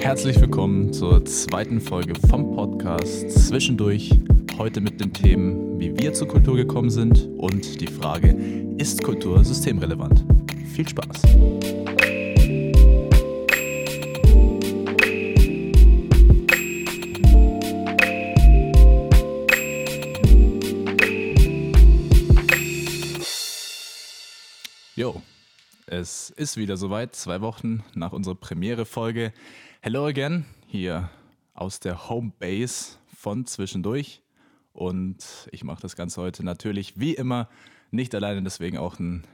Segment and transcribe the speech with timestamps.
[0.00, 4.18] Herzlich willkommen zur zweiten Folge vom Podcast Zwischendurch.
[4.56, 8.30] Heute mit den Themen, wie wir zur Kultur gekommen sind und die Frage,
[8.78, 10.24] ist Kultur systemrelevant?
[10.72, 11.22] Viel Spaß!
[24.96, 25.22] Jo,
[25.86, 29.32] es ist wieder soweit, zwei Wochen nach unserer Premiere-Folge.
[29.82, 31.08] Hello again, hier
[31.54, 34.20] aus der Homebase von Zwischendurch.
[34.74, 37.48] Und ich mache das Ganze heute natürlich wie immer
[37.90, 39.24] nicht alleine, deswegen auch ein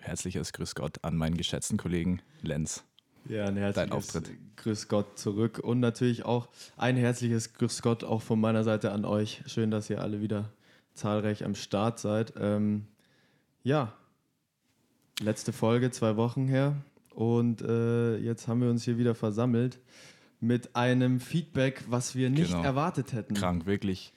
[0.00, 2.82] herzliches Grüß Gott an meinen geschätzten Kollegen Lenz.
[3.28, 4.30] Ja, ein herzliches Dein Auftritt.
[4.56, 9.04] Grüß Gott zurück und natürlich auch ein herzliches Grüß Gott auch von meiner Seite an
[9.04, 9.44] euch.
[9.46, 10.50] Schön, dass ihr alle wieder
[10.94, 12.32] zahlreich am Start seid.
[12.36, 12.88] Ähm,
[13.62, 13.92] ja,
[15.20, 16.74] letzte Folge, zwei Wochen her.
[17.14, 19.80] Und äh, jetzt haben wir uns hier wieder versammelt
[20.40, 22.62] mit einem Feedback, was wir nicht Genau.
[22.64, 23.34] erwartet hätten.
[23.34, 24.12] Krank, wirklich.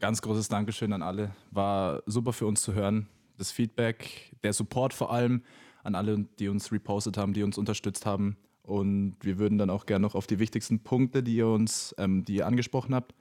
[0.00, 1.30] Ganz großes Dankeschön an alle.
[1.50, 3.06] War super für uns zu hören.
[3.36, 5.42] Das Feedback, der Support vor allem
[5.84, 8.36] an alle, die uns repostet haben, die uns unterstützt haben.
[8.62, 12.24] Und wir würden dann auch gerne noch auf die wichtigsten Punkte, die ihr uns, ähm,
[12.24, 13.14] die ihr angesprochen habt,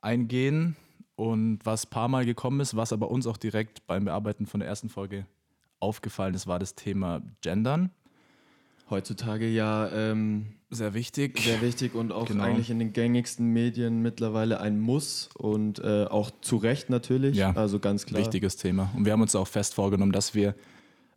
[0.00, 0.76] eingehen.
[1.16, 4.60] Und was ein paar Mal gekommen ist, was aber uns auch direkt beim Bearbeiten von
[4.60, 5.26] der ersten Folge
[5.80, 7.90] aufgefallen ist, war das Thema Gendern.
[8.90, 11.38] Heutzutage ja ähm, Sehr wichtig.
[11.40, 12.44] sehr wichtig und auch Genau.
[12.44, 17.36] eigentlich in den gängigsten Medien mittlerweile ein Muss und äh, auch zu Recht natürlich.
[17.36, 18.20] Ja, also ganz klar.
[18.20, 18.90] Wichtiges Thema.
[18.96, 20.54] Und wir haben uns auch fest vorgenommen, dass wir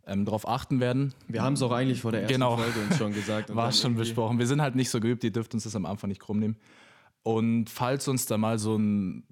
[0.06, 2.56] ähm, darauf achten werden, Wir haben es auch eigentlich vor der ersten Genau.
[2.58, 3.50] Folge uns schon gesagt.
[3.50, 4.38] und War schon besprochen.
[4.38, 6.56] Wir sind halt nicht so geübt, ihr dürft uns das am Anfang nicht krumm nehmen.
[7.22, 9.24] Und falls uns da mal so ein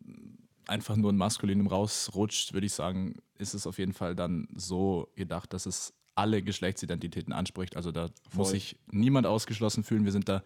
[0.67, 5.09] einfach nur ein Maskulinum rausrutscht, würde ich sagen, ist es auf jeden Fall dann so
[5.17, 7.77] gedacht, dass es alle Geschlechtsidentitäten anspricht.
[7.77, 8.55] Also da muss Voll.
[8.59, 10.05] sich niemand ausgeschlossen fühlen.
[10.05, 10.43] Wir sind da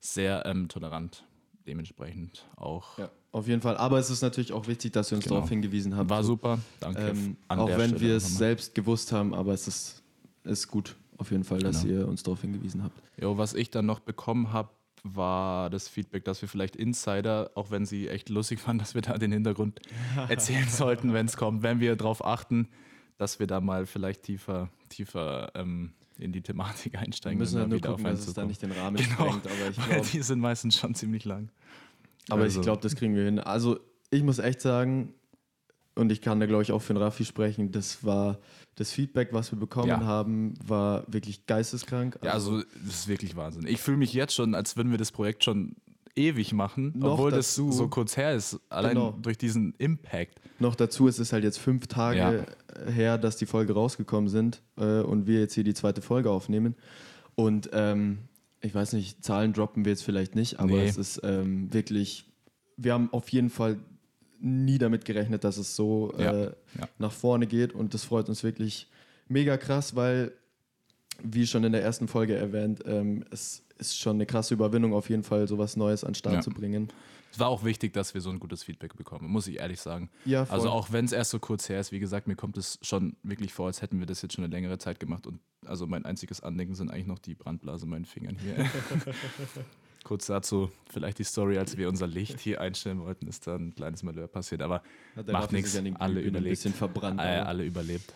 [0.00, 1.24] sehr ähm, tolerant,
[1.66, 2.98] dementsprechend auch.
[2.98, 3.76] Ja, auf jeden Fall.
[3.76, 5.36] Aber es ist natürlich auch wichtig, dass ihr uns Genau.
[5.36, 6.08] darauf hingewiesen habt.
[6.10, 7.08] War super, danke.
[7.10, 10.02] Ähm, auch wenn Stelle wir es selbst gewusst haben, aber es ist,
[10.44, 12.00] ist gut auf jeden Fall, dass Genau.
[12.00, 13.00] ihr uns darauf hingewiesen habt.
[13.20, 14.70] Jo, was ich dann noch bekommen habe,
[15.02, 19.00] war das Feedback, dass wir vielleicht Insider, auch wenn sie echt lustig waren, dass wir
[19.02, 19.80] da den Hintergrund
[20.28, 22.68] erzählen sollten, wenn es kommt, wenn wir darauf achten,
[23.16, 27.38] dass wir da mal vielleicht tiefer, tiefer ähm, in die Thematik Wir einsteigen.
[27.38, 29.14] müssen wenn halt wir nur gucken, dass es da nicht den Rahmen Genau.
[29.32, 29.46] sprengt.
[29.46, 31.48] Aber ich Weil glaube, die sind meistens schon ziemlich lang.
[32.28, 33.38] aber Also- ich glaub, das kriegen wir hin.
[33.38, 33.80] Also
[34.10, 35.14] ich muss echt sagen,
[35.94, 38.38] und ich kann da glaube ich auch für den Raffi sprechen, das war
[38.76, 40.00] das Feedback, was wir bekommen Ja.
[40.00, 42.18] haben, war wirklich geisteskrank.
[42.22, 43.66] Ja, also das ist wirklich Wahnsinn.
[43.66, 45.74] Ich fühle mich jetzt schon, als würden wir das Projekt schon
[46.20, 48.58] ewig machen, Noch obwohl dazu- das so kurz her ist.
[48.68, 49.12] Allein Genau.
[49.22, 50.40] durch diesen Impact.
[50.58, 52.90] Noch dazu ist es halt jetzt fünf Tage Ja.
[52.90, 56.74] her, dass die Folge rausgekommen sind äh, und wir jetzt hier die zweite Folge aufnehmen.
[57.34, 58.18] Und ähm,
[58.60, 60.86] ich weiß nicht, Zahlen droppen wir jetzt vielleicht nicht, aber Nee.
[60.86, 62.26] es ist ähm, wirklich,
[62.76, 63.78] wir haben auf jeden Fall
[64.38, 66.44] nie damit gerechnet, dass es so Ja, äh,
[66.78, 66.88] ja.
[66.98, 68.88] nach vorne geht und das freut uns wirklich
[69.28, 70.32] mega krass, weil,
[71.22, 75.08] wie schon in der ersten Folge erwähnt, ähm, es ist schon eine krasse Überwindung, auf
[75.10, 76.40] jeden Fall sowas Neues an den Start Ja.
[76.42, 76.88] zu bringen.
[77.32, 80.10] Es war auch wichtig, dass wir so ein gutes Feedback bekommen, muss ich ehrlich sagen.
[80.24, 80.56] Ja, voll.
[80.56, 83.16] Also auch wenn es erst so kurz her ist, wie gesagt, mir kommt es schon
[83.22, 85.26] wirklich vor, als hätten wir das jetzt schon eine längere Zeit gemacht.
[85.28, 88.68] Und also mein einziges Andenken sind eigentlich noch die Brandblase in meinen Fingern hier.
[90.04, 93.74] kurz dazu, vielleicht die Story, als wir unser Licht hier einstellen wollten, ist da ein
[93.74, 94.62] kleines Malheur passiert.
[94.62, 94.82] Aber
[95.30, 96.50] macht nichts, den alle Glühbirnen ein überlebt.
[96.50, 97.20] bisschen verbrannt.
[97.20, 98.12] alle, alle überlebt.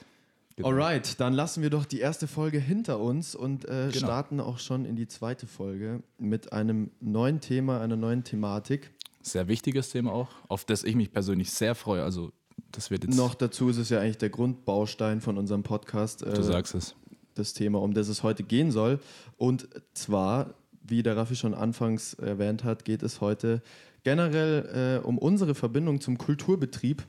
[0.56, 0.68] Genau.
[0.68, 4.06] Alright, dann lassen wir doch die erste Folge hinter uns und äh, Genau.
[4.06, 8.92] starten auch schon in die zweite Folge mit einem neuen Thema, einer neuen Thematik.
[9.22, 12.04] Sehr wichtiges Thema auch, auf das ich mich persönlich sehr freue.
[12.04, 12.30] Also
[12.70, 16.32] das wird jetzt, Noch dazu ist es ja eigentlich der Grundbaustein von unserem Podcast, äh,
[16.34, 16.94] du sagst es.
[17.34, 19.00] das Thema, um das es heute gehen soll.
[19.36, 23.60] Und zwar, wie der Raffi schon anfangs erwähnt hat, geht es heute
[24.04, 27.02] generell äh, um unsere Verbindung zum Kulturbetrieb.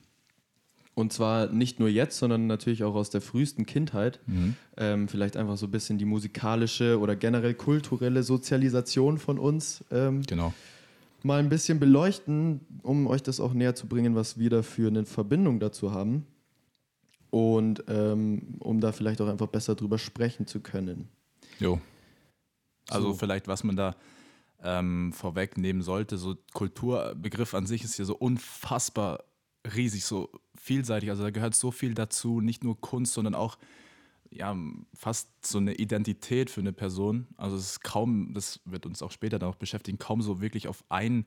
[0.96, 4.20] Und zwar nicht nur jetzt, sondern natürlich auch aus der frühesten Kindheit.
[4.28, 4.56] Mhm.
[4.78, 10.22] Ähm, vielleicht einfach so ein bisschen die musikalische oder generell kulturelle Sozialisation von uns ähm,
[10.26, 10.54] Genau.
[11.22, 14.88] mal ein bisschen beleuchten, um euch das auch näher zu bringen, was wir da für
[14.88, 16.26] eine Verbindung dazu haben.
[17.30, 21.10] Und ähm, um da vielleicht auch einfach besser drüber sprechen zu können.
[21.60, 21.82] Jo.
[22.90, 23.14] Also So.
[23.16, 23.96] vielleicht, was man da
[24.64, 29.26] ähm, vorwegnehmen sollte, so Kulturbegriff an sich ist ja so unfassbar
[29.74, 31.10] riesig, so vielseitig.
[31.10, 33.58] Also da gehört so viel dazu, nicht nur Kunst, sondern auch
[34.32, 34.56] ja,
[34.94, 37.28] fast so eine Identität für eine Person.
[37.38, 40.68] Also es ist kaum, das wird uns auch später dann auch beschäftigen, kaum so wirklich
[40.68, 41.26] auf einen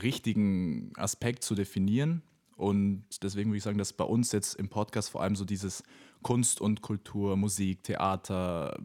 [0.00, 2.22] richtigen Aspekt zu definieren.
[2.56, 5.82] Und deswegen würde ich sagen, dass bei uns jetzt im Podcast vor allem so dieses
[6.22, 8.78] Kunst und Kultur, Musik, Theater,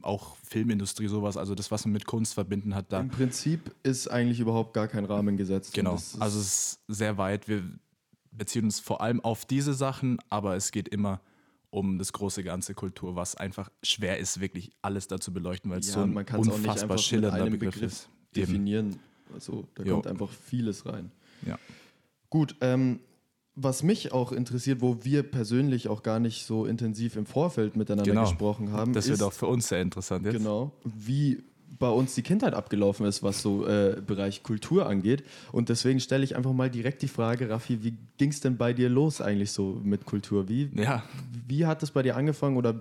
[0.00, 3.00] auch Filmindustrie, sowas, also das, was man mit Kunst verbinden hat, da.
[3.00, 5.74] Im Prinzip ist eigentlich überhaupt gar kein Rahmen gesetzt.
[5.74, 7.48] Genau, also es ist sehr weit.
[7.48, 7.62] Wir
[8.36, 11.20] beziehen uns vor allem auf diese Sachen, aber es geht immer
[11.70, 15.88] um das große ganze Kultur, was einfach schwer ist, wirklich alles dazu beleuchten, weil es
[15.88, 18.08] ja, so ein man kann es auch nicht unfassbar schillernder einem Begriff, Begriff ist.
[18.36, 18.46] Eben.
[18.46, 18.96] definieren.
[19.32, 19.94] Also da Jo.
[19.94, 21.10] kommt einfach vieles rein.
[21.46, 21.58] Ja.
[22.30, 23.00] Gut, ähm,
[23.56, 28.10] was mich auch interessiert, wo wir persönlich auch gar nicht so intensiv im Vorfeld miteinander
[28.10, 28.22] Genau.
[28.22, 30.34] gesprochen haben, Das ist wird auch für uns sehr interessant jetzt.
[30.38, 31.42] genau, wie
[31.78, 35.24] bei uns die Kindheit abgelaufen ist, was so äh, Bereich Kultur angeht.
[35.52, 38.72] Und deswegen stelle ich einfach mal direkt die Frage, Raffi, wie ging es denn bei
[38.72, 40.48] dir los eigentlich so mit Kultur?
[40.48, 41.02] Wie, Ja,
[41.46, 42.80] wie hat es bei dir angefangen oder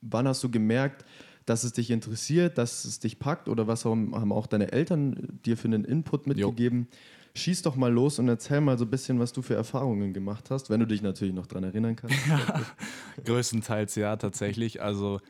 [0.00, 1.04] wann hast du gemerkt,
[1.46, 5.40] dass es dich interessiert, dass es dich packt oder was haben, haben auch deine Eltern
[5.44, 6.88] dir für einen Input mitgegeben?
[7.34, 10.50] Schieß doch mal los und erzähl mal so ein bisschen, was du für Erfahrungen gemacht
[10.50, 12.16] hast, wenn du dich natürlich noch dran erinnern kannst.
[13.24, 14.82] größtenteils ja, tatsächlich.
[14.82, 15.20] Also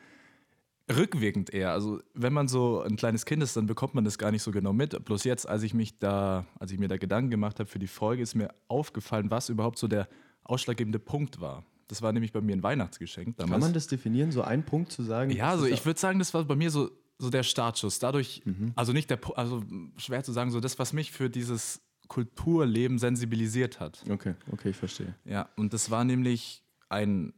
[0.91, 1.71] rückwirkend eher.
[1.71, 4.51] Also wenn man so ein kleines Kind ist, dann bekommt man das gar nicht so
[4.51, 5.03] genau mit.
[5.05, 7.87] Bloß jetzt, als ich mich da, als ich mir da Gedanken gemacht habe für die
[7.87, 10.07] Folge, ist mir aufgefallen, was überhaupt so der
[10.43, 11.63] ausschlaggebende Punkt war.
[11.87, 13.51] Das war nämlich bei mir ein Weihnachtsgeschenk damals.
[13.51, 15.31] Kann man das definieren, so einen Punkt zu sagen?
[15.31, 17.99] Ja, also ich würde sagen, das war bei mir so, so der Startschuss.
[17.99, 18.73] Dadurch, Mhm.
[18.75, 19.63] also nicht der, also
[19.97, 24.03] schwer zu sagen, so das, was mich für dieses Kulturleben sensibilisiert hat.
[24.09, 25.15] Okay, okay, ich verstehe.
[25.25, 27.33] Ja, und das war nämlich ein,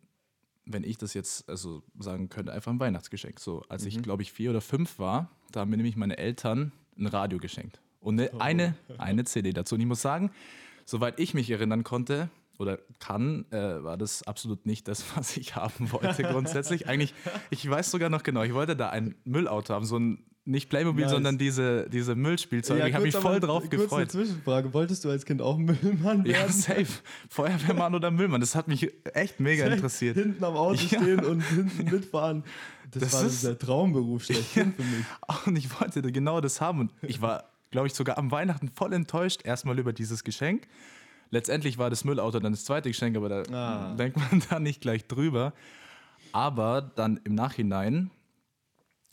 [0.66, 3.40] wenn ich das jetzt also sagen könnte, einfach ein Weihnachtsgeschenk.
[3.40, 6.72] So, als ich glaube ich vier oder fünf war, da haben mir nämlich meine Eltern
[6.98, 9.76] ein Radio geschenkt und eine, eine, eine CD dazu.
[9.76, 10.32] Und ich muss sagen,
[10.86, 12.30] soweit ich mich erinnern konnte
[12.60, 16.88] oder kann, äh, war das absolut nicht das, was ich haben wollte grundsätzlich.
[16.88, 17.14] Eigentlich,
[17.50, 21.04] ich weiß sogar noch genau, ich wollte da ein Müllauto haben, so ein nicht Playmobil,
[21.04, 21.12] Nice.
[21.12, 22.88] sondern diese, diese Müllspielzeuge.
[22.88, 24.00] ich habe mich voll drauf kurz gefreut.
[24.00, 24.74] Eine Zwischenfrage.
[24.74, 26.52] Wolltest du als Kind auch Müllmann Ja, werden?
[26.52, 26.88] safe.
[27.30, 28.42] Feuerwehrmann oder Müllmann.
[28.42, 30.18] Das hat mich echt mega interessiert.
[30.18, 31.00] Hinten am Auto Ja.
[31.00, 32.44] stehen und hinten mitfahren.
[32.90, 35.06] Das, Das war ist- der Traumberuf schlechthin für mich.
[35.46, 36.80] Und ich wollte genau das haben.
[36.82, 40.68] Und ich war, glaube ich, sogar am Weihnachten voll enttäuscht, erstmal über dieses Geschenk.
[41.30, 43.96] Letztendlich war das Müllauto dann das zweite Geschenk, aber da Ah.
[43.96, 45.54] denkt man da nicht gleich drüber.
[46.34, 48.10] Aber dann im Nachhinein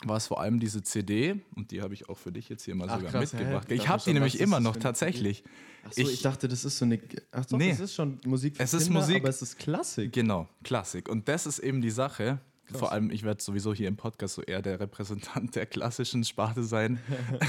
[0.04, 2.74] war es vor allem diese CD und die habe ich auch für dich jetzt hier
[2.76, 3.68] mal Ach, sogar krass, mitgebracht.
[3.68, 3.74] hä?
[3.74, 5.42] ich habe die nämlich ist immer noch tatsächlich.
[5.84, 7.00] Achso, ich, Ich- dachte, das ist so eine.
[7.32, 7.70] Ach doch, Nee.
[7.70, 9.16] das ist schon Musik für Es ist Kinder, Musik.
[9.22, 10.12] aber es ist Klassik.
[10.12, 11.08] Genau, Klassik.
[11.08, 12.40] Und das ist eben die Sache.
[12.70, 16.62] Vor allem, ich werde sowieso hier im Podcast so eher der Repräsentant der klassischen Sparte
[16.64, 16.98] sein.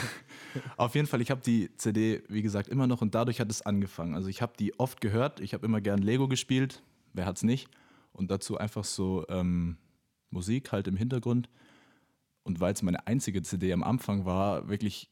[0.77, 3.61] Auf jeden Fall, ich habe die CD, wie gesagt, immer noch und dadurch hat es
[3.61, 4.15] angefangen.
[4.15, 6.81] Also ich habe die oft gehört, ich habe immer gern Lego gespielt,
[7.13, 7.67] wer hat's nicht?
[8.13, 9.77] Und dazu einfach so ähm,
[10.29, 11.49] Musik halt im Hintergrund.
[12.49, 15.11] Und weil es meine einzige CD am Anfang war, wirklich,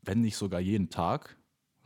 [0.00, 1.36] wenn nicht sogar jeden Tag,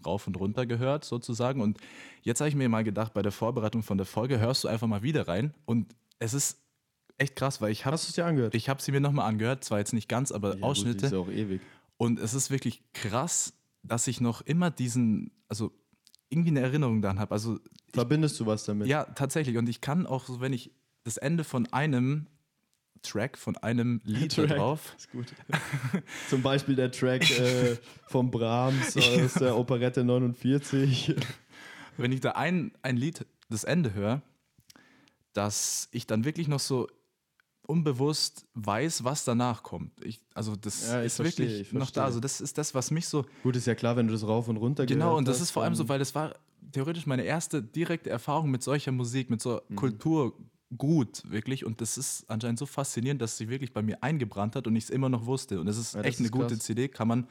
[0.07, 1.61] rauf und runter gehört sozusagen.
[1.61, 1.79] Und
[2.23, 4.87] jetzt habe ich mir mal gedacht, bei der Vorbereitung von der Folge hörst du einfach
[4.87, 5.53] mal wieder rein.
[5.65, 6.61] Und es ist
[7.19, 8.55] echt krass, weil ich habe Hast du es dir angehört?
[8.55, 10.99] ich hab sie mir nochmal angehört, zwar jetzt nicht ganz, aber Ja, gut, Ausschnitte.
[10.99, 11.61] die ist ja auch ewig.
[11.97, 15.73] Und es ist wirklich krass, dass ich noch immer diesen, also
[16.29, 17.33] irgendwie eine Erinnerung daran habe.
[17.33, 17.59] Also
[17.93, 18.87] Verbindest du was damit?
[18.87, 19.57] ja, tatsächlich.
[19.57, 20.71] Und ich kann auch, so, wenn ich
[21.03, 22.29] das Ende von einem
[23.03, 24.49] Track, von einem Lied Track.
[24.49, 25.27] drauf, Ist gut.
[26.29, 27.77] Zum Beispiel der Track äh,
[28.07, 31.15] vom Brahms aus der Operette 49.
[31.97, 34.23] wenn ich da ein, ein Lied, das Ende höre,
[35.33, 36.89] dass ich dann wirklich noch so
[37.67, 39.93] unbewusst weiß, was danach kommt.
[40.05, 42.05] Ich, also das Ja, ist verstehe, wirklich ich noch da.
[42.05, 44.49] Also das ist das, was mich so Gut, ist ja klar, wenn du das rauf
[44.49, 46.35] und runter Genau, gehört und das hast, ist vor allem so, weil das war
[46.73, 49.77] theoretisch meine erste direkte Erfahrung mit solcher Musik, mit so Mhm.
[50.77, 51.65] Kulturgut, wirklich.
[51.65, 54.85] Und das ist anscheinend so faszinierend, dass sie wirklich bei mir eingebrannt hat und ich
[54.85, 55.61] es immer noch wusste.
[55.61, 56.59] Und es ist Ja, das echt eine ist gute krass.
[56.65, 57.27] CD, kann man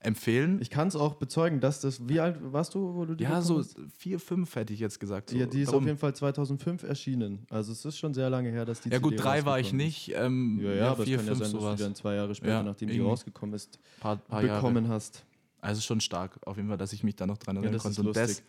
[0.00, 0.60] empfehlen.
[0.60, 2.08] Ich kann es auch bezeugen, dass das.
[2.08, 3.76] Wie alt warst du, wo du die ja, so hast?
[3.96, 5.30] vier, fünf hätte ich jetzt gesagt.
[5.30, 5.84] So Ja, die ist darum.
[5.84, 7.46] auf jeden Fall 2005 erschienen.
[7.48, 9.72] Also es ist schon sehr lange her, dass die Ja, gut, CD drei war ich
[9.72, 10.12] nicht.
[10.14, 10.64] Ähm, ist.
[10.64, 12.52] Ja, ja, aber vier, es kann ja fünf, sein, dass du dann zwei Jahre später,
[12.52, 14.60] Ja, nachdem die rausgekommen ist, Paar, paar Jahre.
[14.60, 15.24] bekommen hast.
[15.62, 17.86] Also schon stark, auf jeden Fall, dass ich mich da noch dran Ja, erinnern das
[17.90, 18.08] ist konnte.
[18.08, 18.42] Und das.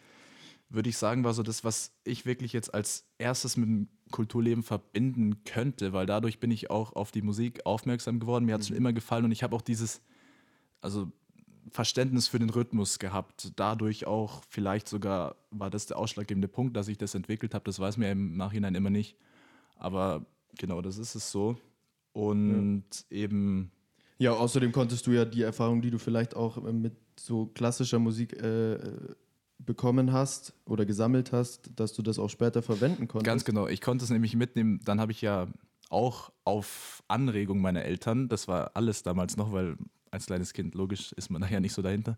[0.69, 4.63] Würde ich sagen, war so das, was ich wirklich jetzt als erstes mit dem Kulturleben
[4.63, 8.45] verbinden könnte, weil dadurch bin ich auch auf die Musik aufmerksam geworden.
[8.45, 10.01] Mir hat es schon immer gefallen und ich habe auch dieses,
[10.81, 11.11] also
[11.71, 13.51] Verständnis für den Rhythmus gehabt.
[13.55, 17.65] Dadurch auch vielleicht sogar war das der ausschlaggebende Punkt, dass ich das entwickelt habe.
[17.65, 19.17] Das weiß mir im Nachhinein immer nicht.
[19.77, 20.25] Aber
[20.57, 21.57] genau, das ist es so.
[22.13, 23.71] Und eben
[24.17, 27.99] Ja, außerdem konntest du ja die Erfahrung, die du vielleicht auch äh, mit so klassischer
[27.99, 29.15] Musik äh, äh,
[29.57, 33.25] bekommen hast oder gesammelt hast, dass du das auch später verwenden konntest.
[33.25, 33.67] Ganz genau.
[33.67, 34.81] Ich konnte es nämlich mitnehmen.
[34.83, 35.47] Dann habe ich ja
[35.89, 39.77] auch auf Anregung meiner Eltern, das war alles damals noch, weil
[40.11, 42.17] als kleines Kind, logisch, ist man da ja nicht so dahinter.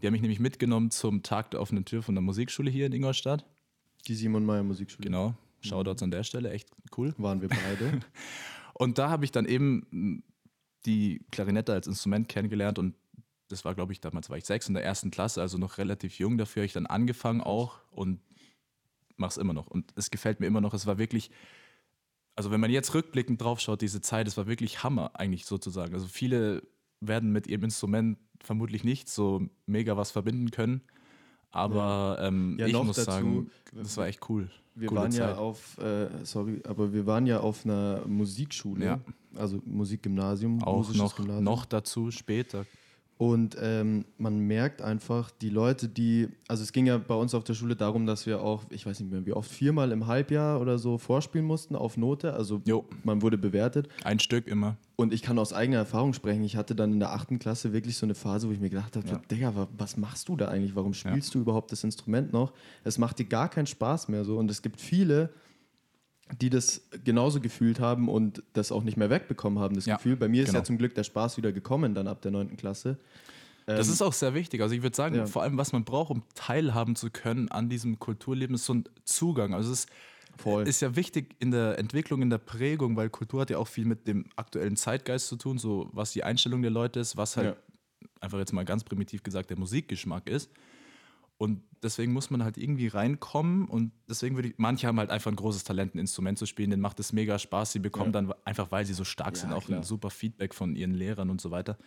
[0.00, 2.92] Die haben mich nämlich mitgenommen zum Tag der offenen Tür von der Musikschule hier in
[2.92, 3.44] Ingolstadt.
[4.08, 5.04] Die Simon Meyer Musikschule.
[5.04, 5.34] Genau.
[5.60, 7.14] Shoutouts an der Stelle, echt cool.
[7.18, 8.00] Waren wir beide.
[8.74, 10.24] Und da habe ich dann eben
[10.86, 12.94] die Klarinette als Instrument kennengelernt und
[13.52, 16.18] das war, glaube ich, damals war ich sechs in der ersten Klasse, also noch relativ
[16.18, 16.38] jung.
[16.38, 18.20] Dafür habe ich dann angefangen auch und
[19.16, 19.68] mache es immer noch.
[19.68, 20.74] Und es gefällt mir immer noch.
[20.74, 21.30] Es war wirklich,
[22.34, 25.94] also wenn man jetzt rückblickend drauf schaut, diese Zeit, es war wirklich Hammer eigentlich sozusagen.
[25.94, 26.62] Also viele
[27.00, 30.80] werden mit ihrem Instrument vermutlich nicht so mega was verbinden können.
[31.50, 34.50] Aber ähm, Ja, ich muss dazu, sagen, das war echt cool.
[34.74, 35.36] Wir Coole waren ja Zeit.
[35.36, 39.00] auf, äh, sorry, aber wir waren ja auf einer Musikschule, Ja.
[39.34, 41.44] also Musikgymnasium, Auch noch, Gymnasium.
[41.44, 42.64] noch dazu später.
[43.18, 47.44] Und ähm, man merkt einfach, die Leute, die, also es ging ja bei uns auf
[47.44, 50.60] der Schule darum, dass wir auch, ich weiß nicht mehr wie oft, viermal im Halbjahr
[50.60, 52.34] oder so vorspielen mussten auf Note.
[52.34, 52.84] Also Jo.
[53.04, 53.88] man wurde bewertet.
[54.02, 54.76] Ein Stück immer.
[54.96, 56.42] Und ich kann aus eigener Erfahrung sprechen.
[56.42, 58.96] Ich hatte dann in der achten Klasse wirklich so eine Phase, wo ich mir gedacht
[58.96, 59.20] habe, Ja.
[59.30, 60.74] Digga, wa- was machst du da eigentlich?
[60.74, 62.52] Warum spielst du überhaupt das Instrument noch?
[62.82, 64.36] Es macht dir gar keinen Spaß mehr so.
[64.36, 65.30] Und es gibt viele,
[66.40, 70.16] die das genauso gefühlt haben und das auch nicht mehr wegbekommen haben, das Ja, Gefühl.
[70.16, 70.60] Bei mir ist genau.
[70.60, 72.98] ja zum Glück der Spaß wieder gekommen dann ab der neunten Klasse.
[73.66, 74.60] Das ist auch sehr wichtig.
[74.60, 75.26] Also ich würde sagen, Ähm, ja.
[75.26, 78.84] vor allem, was man braucht, um teilhaben zu können an diesem Kulturleben, ist so ein
[79.04, 79.54] Zugang.
[79.54, 79.86] Also es
[80.36, 80.66] Voll.
[80.66, 83.84] ist ja wichtig in der Entwicklung, in der Prägung, weil Kultur hat ja auch viel
[83.84, 87.56] mit dem aktuellen Zeitgeist zu tun, so was die Einstellung der Leute ist, was halt
[88.20, 90.50] einfach jetzt mal ganz primitiv gesagt der Musikgeschmack ist.
[91.42, 95.28] Und deswegen muss man halt irgendwie reinkommen und deswegen würde ich, manche haben halt einfach
[95.32, 98.22] ein großes Talent, ein Instrument zu spielen, denen macht es mega Spaß, sie bekommen Ja.
[98.22, 99.80] dann einfach, weil sie so stark Ja, sind, auch klar.
[99.80, 101.78] ein super Feedback von ihren Lehrern und so weiter.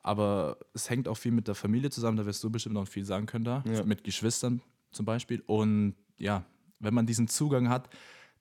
[0.00, 3.04] Aber es hängt auch viel mit der Familie zusammen, da wirst du bestimmt noch viel
[3.04, 3.84] sagen können da, Ja.
[3.84, 4.62] mit Geschwistern
[4.92, 5.42] zum Beispiel.
[5.44, 6.46] Und ja,
[6.78, 7.90] wenn man diesen Zugang hat,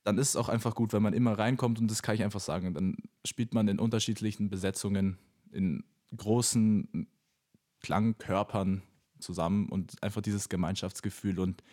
[0.06, 2.40] dann ist es auch einfach gut, wenn man immer reinkommt und das kann ich einfach
[2.40, 2.74] sagen.
[2.74, 2.96] Dann
[3.26, 5.18] spielt man in unterschiedlichen Besetzungen,
[5.52, 5.84] in
[6.16, 7.08] großen
[7.82, 8.84] Klangkörpern
[9.20, 11.64] zusammen und einfach dieses Gemeinschaftsgefühl und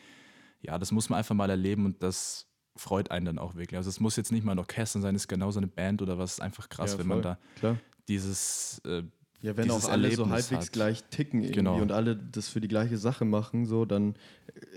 [0.61, 2.47] ja, das muss man einfach mal erleben und das
[2.77, 3.77] freut einen dann auch wirklich.
[3.77, 6.19] Also es muss jetzt nicht mal ein Orchester sein, es ist genauso eine Band oder
[6.19, 7.79] was, ist einfach krass, Ja, wenn man da Klar.
[8.09, 9.03] dieses äh,
[9.43, 10.73] Ja, wenn auch alle so Erlebnis halbwegs hat.
[10.73, 11.83] gleich ticken irgendwie Genau.
[11.83, 14.15] und alle das für die gleiche Sache machen, so, dann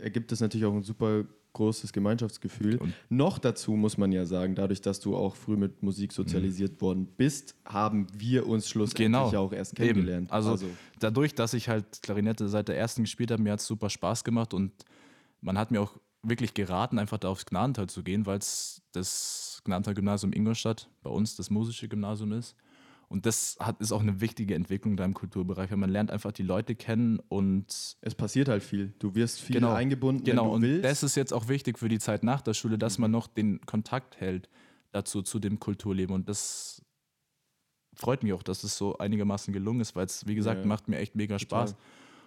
[0.01, 2.77] ergibt es natürlich auch ein super großes Gemeinschaftsgefühl.
[2.77, 6.79] Und- Noch dazu muss man ja sagen, dadurch, dass du auch früh mit Musik sozialisiert
[6.81, 9.31] worden bist, haben wir uns schlussendlich Genau.
[9.31, 10.31] ja auch erst kennengelernt.
[10.31, 10.57] Also,
[10.99, 14.23] dadurch, dass ich halt Klarinette seit der ersten gespielt habe, mir hat es super Spaß
[14.23, 14.71] gemacht und
[15.41, 19.61] man hat mir auch wirklich geraten, einfach da aufs Gnadental zu gehen, weil es das
[19.65, 22.55] Gnadental-Gymnasium Ingolstadt bei uns das musische Gymnasium ist.
[23.07, 26.31] Und das hat, ist auch eine wichtige Entwicklung da im Kulturbereich, weil man lernt einfach
[26.31, 28.93] die Leute kennen und es passiert halt viel.
[28.99, 29.73] Du wirst viel Genau.
[29.73, 30.83] eingebunden, Genau, und willst.
[30.85, 33.61] das ist jetzt auch wichtig für die Zeit nach der Schule, dass man noch den
[33.61, 34.49] Kontakt hält
[34.91, 36.15] dazu, zu dem Kulturleben.
[36.15, 36.81] Und das
[37.93, 40.65] freut mich auch, dass es so einigermaßen gelungen ist, weil es, wie gesagt, Ja.
[40.67, 41.67] macht mir echt mega Total.
[41.69, 41.75] Spaß.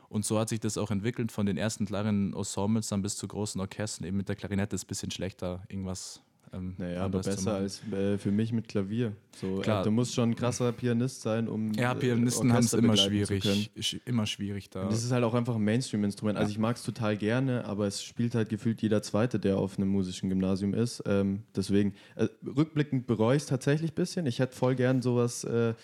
[0.09, 3.29] Und so hat sich das auch entwickelt, von den ersten kleinen Ensembles dann bis zu
[3.29, 4.07] großen Orchestern.
[4.07, 6.23] Eben mit der Klarinette ist ein bisschen schlechter, irgendwas.
[6.53, 9.13] Ähm, naja, aber besser als äh, für mich mit Klavier.
[9.37, 9.81] So, Klar.
[9.83, 12.97] äh, du musst schon ein krasser Pianist sein, um Ja, äh, Pianisten haben es immer
[12.97, 13.45] schwierig.
[13.45, 14.83] Sch- Immer schwierig da.
[14.85, 16.39] Und Das ist halt auch einfach ein Mainstream-Instrument.
[16.39, 16.53] Also Ja.
[16.53, 19.89] ich mag es total gerne, aber es spielt halt gefühlt jeder Zweite, der auf einem
[19.89, 21.03] musischen Gymnasium ist.
[21.07, 24.27] Ähm, deswegen, äh, rückblickend bereue ich es tatsächlich ein bisschen.
[24.27, 25.75] Ich hätte voll gern sowas äh,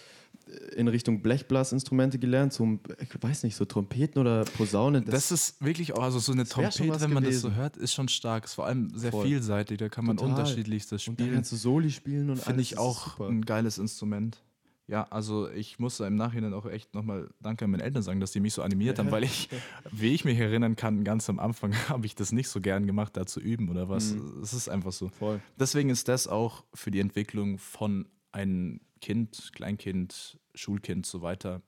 [0.77, 5.03] in Richtung Blechblasinstrumente gelernt, so, ich weiß nicht, so Trompeten oder Posaune.
[5.03, 7.51] Das, ist wirklich auch, also so eine Das Trompete, wenn man das gewesen.
[7.51, 8.45] so hört, ist schon stark.
[8.45, 9.27] Ist vor allem sehr Voll.
[9.27, 10.33] vielseitig, da kann man Total.
[10.33, 11.35] unterschiedlichstes und dann spielen.
[11.37, 13.29] kannst du Soli spielen und Finde ich das auch super.
[13.29, 14.39] ein geiles Instrument.
[14.87, 18.21] Ja, also ich muss da im Nachhinein auch echt nochmal Danke an meine Eltern sagen,
[18.21, 19.49] dass die mich so animiert haben, weil ich,
[19.91, 23.17] wie ich mich erinnern kann, ganz am Anfang habe ich das nicht so gern gemacht,
[23.17, 24.13] da zu üben oder was.
[24.13, 24.43] Mhm.
[24.43, 25.09] Es ist einfach so.
[25.09, 25.41] Voll.
[25.59, 31.63] Deswegen ist das auch für die Entwicklung von einem Kind, Kleinkind, Schulkind so weiter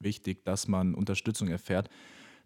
[0.00, 1.88] wichtig, dass man Unterstützung erfährt,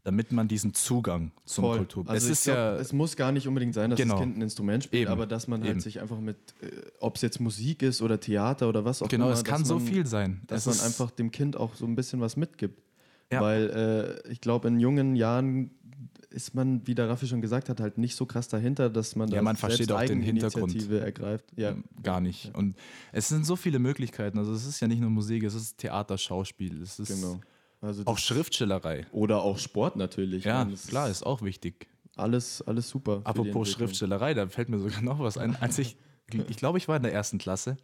[0.05, 1.79] damit man diesen Zugang zum Voll.
[1.79, 2.09] Kultur.
[2.09, 4.15] Also es glaub, ja es muss gar nicht unbedingt sein, dass Genau.
[4.15, 5.11] das Kind ein Instrument spielt, Eben.
[5.13, 5.81] aber dass man halt Eben.
[5.81, 6.67] sich einfach mit, äh,
[7.01, 9.79] ob es jetzt Musik ist oder Theater oder was auch genau, immer, es kann so
[9.79, 10.43] man, viel sein.
[10.47, 12.81] dass es man einfach dem Kind auch so ein bisschen was mitgibt.
[13.33, 13.41] Ja.
[13.41, 15.71] Weil äh, ich glaube, in jungen Jahren
[16.31, 19.29] ist man, wie der Raffi schon gesagt hat, halt nicht so krass dahinter, dass man
[19.29, 21.47] Ja, da man versteht auch den Eigeninitiative ergreift.
[21.57, 22.55] Ja, Ähm, gar nicht.
[22.55, 22.77] Und
[23.13, 24.39] es sind so viele Möglichkeiten.
[24.39, 27.41] Also es ist ja nicht nur Musik, es ist Theater, Schauspiel, es ist genau.
[27.81, 29.07] Also auch Schriftstellerei.
[29.13, 30.45] Oder auch Sport natürlich.
[30.45, 31.89] Ja, klar, ist auch wichtig.
[32.17, 33.21] alles, alles super.
[33.25, 33.71] Apropos.
[33.71, 35.57] Schriftstellerei, da fällt mir sogar noch was ein.
[35.57, 35.97] Als ich,
[36.49, 37.77] ich glaube, ich war in der ersten Klasse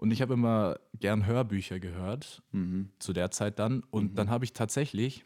[0.00, 2.90] und ich habe immer gern Hörbücher gehört, Mhm.
[2.98, 3.82] zu der Zeit dann.
[3.90, 5.24] Und dann habe ich tatsächlich,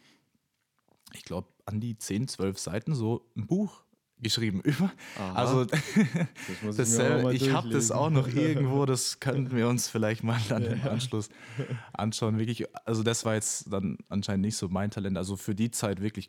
[1.15, 3.83] ich glaube, an die 10, 12 Seiten so ein Buch
[4.19, 4.91] geschrieben über.
[5.19, 5.33] Aha.
[5.35, 10.23] Also Das auch äh, ich habe das auch noch irgendwo, das könnten wir uns vielleicht
[10.23, 11.29] mal dann im Anschluss
[11.93, 12.39] anschauen.
[12.39, 15.17] Wirklich, also das war jetzt dann anscheinend nicht so mein Talent.
[15.19, 16.29] Also für die Zeit wirklich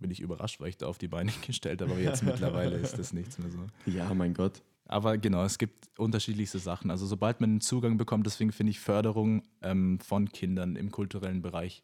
[0.00, 2.98] bin ich überrascht, weil ich da auf die Beine gestellt habe, aber jetzt mittlerweile ist
[2.98, 3.66] das nichts mehr so.
[3.86, 4.62] Ja, mein Gott.
[4.86, 6.90] Aber genau, es gibt unterschiedlichste Sachen.
[6.90, 11.42] Also sobald man einen Zugang bekommt, deswegen finde ich Förderung ähm, von Kindern im kulturellen
[11.42, 11.82] Bereich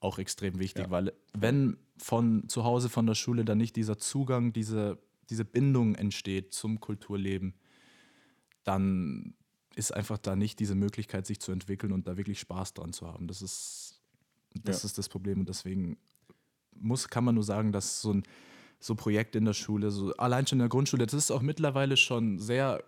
[0.00, 0.90] auch extrem wichtig, Ja.
[0.90, 4.98] weil wenn von zu Hause, von der Schule dann nicht dieser Zugang, diese,
[5.30, 7.54] diese Bindung entsteht zum Kulturleben,
[8.64, 9.34] dann
[9.74, 13.06] ist einfach da nicht diese Möglichkeit, sich zu entwickeln und da wirklich Spaß dran zu
[13.08, 13.26] haben.
[13.26, 14.00] Das ist
[14.54, 14.86] das, Ja.
[14.86, 15.96] ist das Problem und deswegen
[16.76, 18.22] muss, kann man nur sagen, dass so ein
[18.84, 21.96] so Projekt in der Schule, so allein schon in der Grundschule, das ist auch mittlerweile
[21.96, 22.84] schon sehr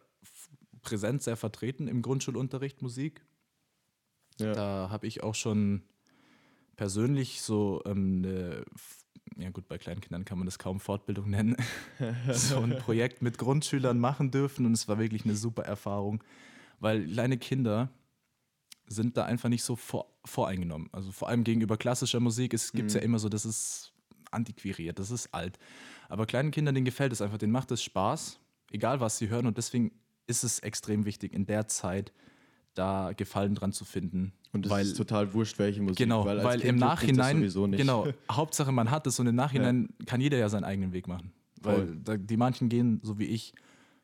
[0.83, 3.25] präsent, sehr vertreten im Grundschulunterricht Musik.
[4.39, 4.53] Ja.
[4.53, 5.85] Da habe ich auch schon
[6.77, 8.67] persönlich so ähm, eine,
[9.39, 11.57] ja gut, bei Kleinkindern kann man das kaum Fortbildung nennen,
[12.31, 16.23] so ein Projekt mit Grundschülern machen dürfen und es war wirklich eine super Erfahrung,
[16.79, 17.89] weil kleine Kinder
[18.87, 20.91] sind da einfach nicht so vor, voreingenommen.
[20.93, 23.95] Also vor allem gegenüber klassischer Musik, es gibt ja immer so, das ist
[24.31, 25.59] antiquariert, das ist alt.
[26.09, 28.39] Aber kleinen Kindern, denen gefällt es einfach, denen macht es Spaß,
[28.71, 29.93] egal was sie hören und deswegen
[30.27, 32.13] ist es extrem wichtig, in der Zeit
[32.75, 34.33] da Gefallen dran zu finden.
[34.53, 35.99] Und es weil, ist total wurscht, welche Musik.
[35.99, 37.79] genau, weil, weil, im Nachhinein, sowieso nicht.
[37.79, 41.33] genau, Hauptsache man hat es und im Nachhinein kann jeder ja seinen eigenen Weg machen.
[41.63, 43.55] Weil da, die manchen gehen, so wie ich,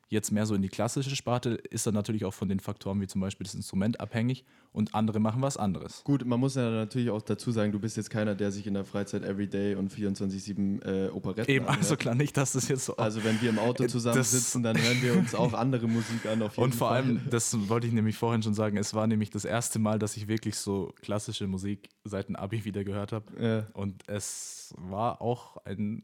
[0.09, 3.07] jetzt mehr so in die klassische Sparte, ist dann natürlich auch von den Faktoren wie
[3.07, 6.03] zum Beispiel das Instrument abhängig und andere machen was anderes.
[6.03, 8.73] Gut, man muss ja natürlich auch dazu sagen, du bist jetzt keiner, der sich in
[8.75, 11.83] der Freizeit everyday und 24-7 äh, Operetten Eben, anhört.
[11.83, 12.95] also klar nicht, dass das jetzt so.
[12.97, 16.41] Also wenn wir im Auto Äh, zusammensitzen, dann hören wir uns auch andere Musik an
[16.43, 16.97] auf jeden und vor Fall.
[17.03, 20.15] allem, das wollte ich nämlich vorhin schon sagen, es war nämlich das erste Mal, dass
[20.17, 23.25] ich wirklich so klassische Musik seit dem Abi wieder gehört habe.
[23.41, 26.03] Ja, Und es war auch ein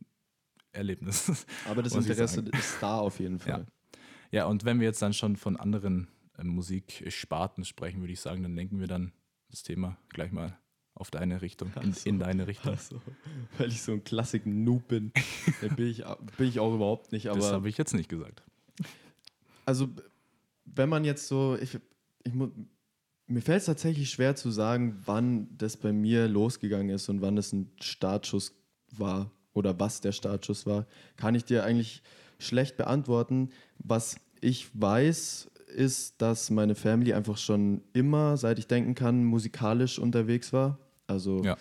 [0.71, 1.45] Erlebnis.
[1.69, 3.61] aber das Interesse ist da auf jeden Fall.
[3.61, 3.65] Ja,
[4.45, 6.07] und wenn wir jetzt dann schon von anderen
[6.37, 9.11] äh, Musiksparten sprechen, würde ich sagen, dann lenken wir dann
[9.49, 10.57] das Thema gleich mal
[10.93, 12.09] auf deine Richtung, in, so.
[12.09, 12.71] in deine Richtung.
[12.71, 13.01] Also,
[13.57, 15.11] weil ich so ein Klassik-Noob bin,
[15.75, 16.03] bin ich,
[16.37, 17.25] bin ich auch überhaupt nicht.
[17.25, 18.43] das Aber habe ich jetzt nicht gesagt.
[19.65, 19.89] also,
[20.65, 21.79] wenn man jetzt so, ich,
[22.23, 27.21] ich mir fällt es tatsächlich schwer zu sagen, wann das bei mir losgegangen ist und
[27.21, 28.55] wann es ein Startschuss
[28.91, 32.01] war oder was der Startschuss war, kann ich dir eigentlich
[32.39, 33.49] schlecht beantworten.
[33.77, 39.99] Was ich weiß, ist, dass meine Family einfach schon immer, seit ich denken kann, musikalisch
[39.99, 40.79] unterwegs war.
[41.07, 41.57] Also Ja.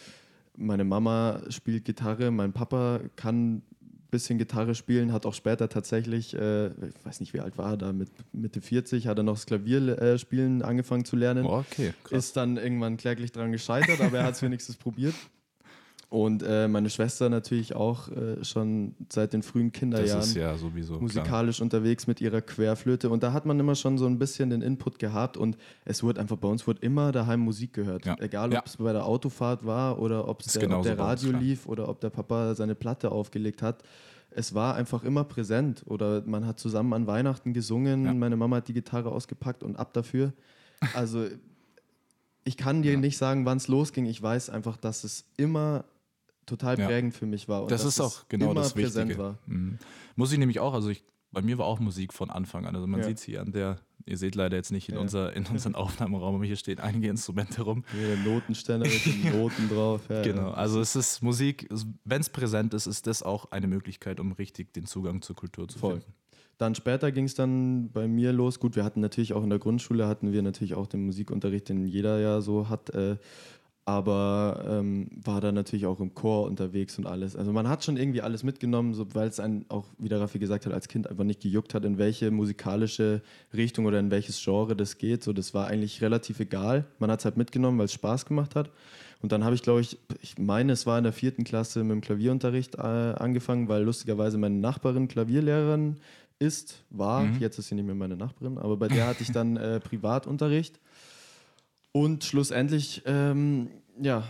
[0.57, 3.63] meine Mama spielt Gitarre, mein Papa kann ein
[4.11, 7.77] bisschen Gitarre spielen, hat auch später tatsächlich, äh, ich weiß nicht, wie alt war er
[7.77, 11.45] da, mit Mitte 40, hat er noch das Klavierspielen äh, spielen angefangen zu lernen.
[11.45, 12.27] Oh, okay, krass.
[12.27, 15.15] Ist dann irgendwann kläglich dran gescheitert, aber er hat es wenigstens probiert.
[16.11, 20.95] Und äh, meine Schwester natürlich auch äh, schon seit den frühen Kinderjahren ist ja sowieso
[20.95, 21.03] klar.
[21.03, 23.11] musikalisch unterwegs mit ihrer Querflöte.
[23.11, 26.19] Und da hat man immer schon so ein bisschen den Input gehabt und es wurde
[26.21, 28.07] einfach bei uns wurde immer daheim Musik gehört.
[28.07, 28.17] Ja.
[28.21, 28.61] Egal, Ja.
[28.61, 31.43] ob es bei der Autofahrt war oder ob es der, ob der uns, Radio klar.
[31.43, 33.83] lief oder ob der Papa seine Platte aufgelegt hat.
[34.31, 38.15] Es war einfach immer präsent oder man hat zusammen an Weihnachten gesungen, Ja.
[38.15, 40.33] meine Mama hat die Gitarre ausgepackt und ab dafür.
[40.95, 41.27] Also
[42.45, 44.07] ich kann dir nicht sagen, wann es losging.
[44.07, 45.85] Ich weiß einfach, dass es immer
[46.49, 46.87] total Ja.
[46.87, 47.63] prägend für mich war.
[47.63, 49.23] Und Das ist auch genau immer das präsent Wichtige.
[49.23, 49.39] war.
[49.47, 49.79] Mhm.
[50.17, 52.75] Muss ich nämlich auch, also ich, bei mir war auch Musik von Anfang an.
[52.75, 53.07] Also man Ja.
[53.07, 55.01] sieht es hier an der, ihr seht leider jetzt nicht in, Ja.
[55.03, 55.75] unser, in unseren
[56.09, 57.85] Aufnahmeraum, aber hier stehen einige Instrumente rum.
[57.95, 60.03] Der Notenständer mit den Noten drauf.
[60.09, 60.55] Ja, Genau, ja.
[60.55, 61.69] also es ist Musik,
[62.05, 65.69] wenn es präsent ist, ist das auch eine Möglichkeit, um richtig den Zugang zur Kultur
[65.69, 66.01] zu Voll.
[66.01, 66.15] finden.
[66.57, 68.59] Dann später ging es dann bei mir los.
[68.59, 71.87] Gut, wir hatten natürlich auch in der Grundschule hatten wir natürlich auch den Musikunterricht, den
[71.87, 72.91] jeder ja so hat.
[72.91, 73.17] Äh,
[73.89, 77.35] aber ähm, war dann natürlich auch im Chor unterwegs und alles.
[77.37, 80.39] Also man hat schon irgendwie alles mitgenommen, so, weil es einen auch, wie der Raffi
[80.39, 83.23] gesagt hat, als Kind einfach nicht gejuckt hat, in welche musikalische
[83.57, 85.25] Richtung oder in welches Genre das geht.
[85.25, 86.85] So, das war eigentlich relativ egal.
[86.99, 88.71] Man hat es halt mitgenommen, weil es Spaß gemacht hat.
[89.23, 91.93] Und dann habe ich, glaube ich, ich meine, es war in der vierten Klasse mit
[91.93, 95.97] dem Klavierunterricht äh, angefangen, weil lustigerweise meine Nachbarin Klavierlehrerin
[96.39, 97.37] ist, war, Mhm.
[97.41, 100.79] jetzt ist sie nicht mehr meine Nachbarin, aber bei der hatte ich dann äh, Privatunterricht.
[101.99, 104.23] Und schlussendlich, ähm, ja,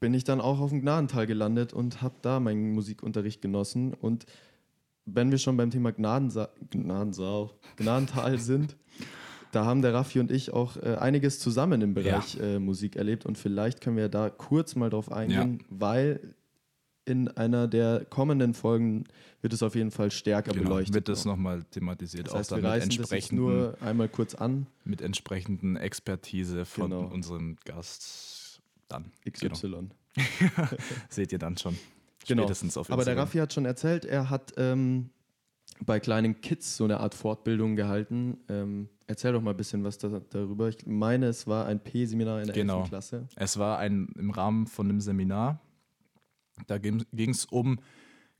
[0.00, 3.92] bin ich dann auch auf dem Gnadental gelandet und habe da meinen Musikunterricht genossen.
[3.92, 4.24] Und
[5.04, 8.78] wenn wir schon beim Thema Gnadensa Gnadensaal, Gnadental sind,
[9.52, 13.26] da haben der Raffi und ich auch äh, einiges zusammen im Bereich äh, Musik erlebt.
[13.26, 16.34] Und vielleicht können wir da kurz mal drauf eingehen, weil
[17.06, 19.04] in einer der kommenden Folgen
[19.40, 20.94] wird es auf jeden Fall stärker Genau, beleuchtet.
[20.94, 21.32] wird das noch.
[21.36, 24.66] nochmal thematisiert, das auch heißt, dann wir mit entsprechenden, nur einmal kurz an.
[24.84, 27.06] mit entsprechenden Expertise von Genau.
[27.06, 28.60] unserem Gast.
[28.88, 29.48] Dann, XY.
[29.60, 29.82] genau.
[31.08, 31.76] seht ihr dann schon.
[32.26, 32.42] Genau.
[32.42, 33.16] Spätestens auf Aber der.
[33.16, 35.10] Raffi hat schon erzählt, er hat ähm,
[35.84, 38.38] bei kleinen Kids so eine Art Fortbildung gehalten.
[38.48, 40.68] Ähm, erzähl doch mal ein bisschen was da, darüber.
[40.68, 42.80] Ich meine, es war ein P-Seminar in der Genau.
[42.80, 42.88] 11.
[42.88, 43.28] Klasse.
[43.36, 45.60] Es war ein, im Rahmen von einem Seminar.
[46.66, 47.78] Da ging es um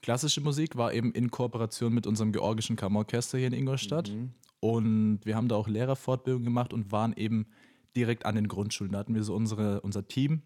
[0.03, 4.11] klassische Musik war eben in Kooperation mit unserem georgischen Kammerorchester hier in Ingolstadt.
[4.11, 4.35] Mhm.
[4.61, 7.47] Und wir haben da auch Lehrerfortbildung gemacht und waren eben
[7.95, 8.93] direkt an den Grundschulen.
[8.93, 10.43] Da hatten wir so unsere, unser Team.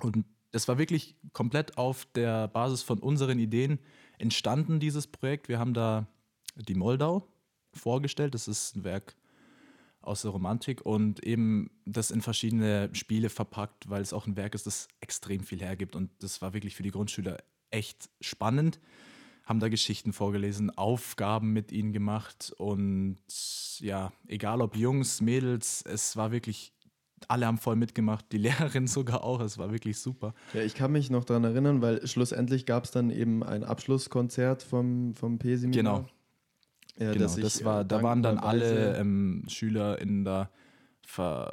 [0.00, 3.78] Und das war wirklich komplett auf der Basis von unseren Ideen
[4.18, 5.48] entstanden, dieses Projekt.
[5.48, 6.06] Wir haben da
[6.56, 7.28] die Moldau
[7.72, 8.34] vorgestellt.
[8.34, 9.16] Das ist ein Werk
[10.02, 14.54] aus der Romantik und eben das in verschiedene Spiele verpackt, weil es auch ein Werk
[14.54, 15.96] ist, das extrem viel hergibt.
[15.96, 17.38] Und das war wirklich für die Grundschüler
[17.70, 18.80] echt spannend.
[19.44, 23.18] Haben da Geschichten vorgelesen, Aufgaben mit ihnen gemacht und
[23.80, 26.72] ja, egal ob Jungs, Mädels, es war wirklich
[27.28, 29.40] alle haben voll mitgemacht, die Lehrerin sogar auch.
[29.40, 30.34] Es war wirklich super.
[30.54, 34.62] Ja, ich kann mich noch daran erinnern, weil schlussendlich gab es dann eben ein Abschlusskonzert
[34.62, 36.00] vom, vom P-Seminar.
[36.00, 36.08] Genau.
[36.98, 40.50] Ja, genau, das war, da waren dann alle ähm, Schüler in der
[41.06, 41.52] ver,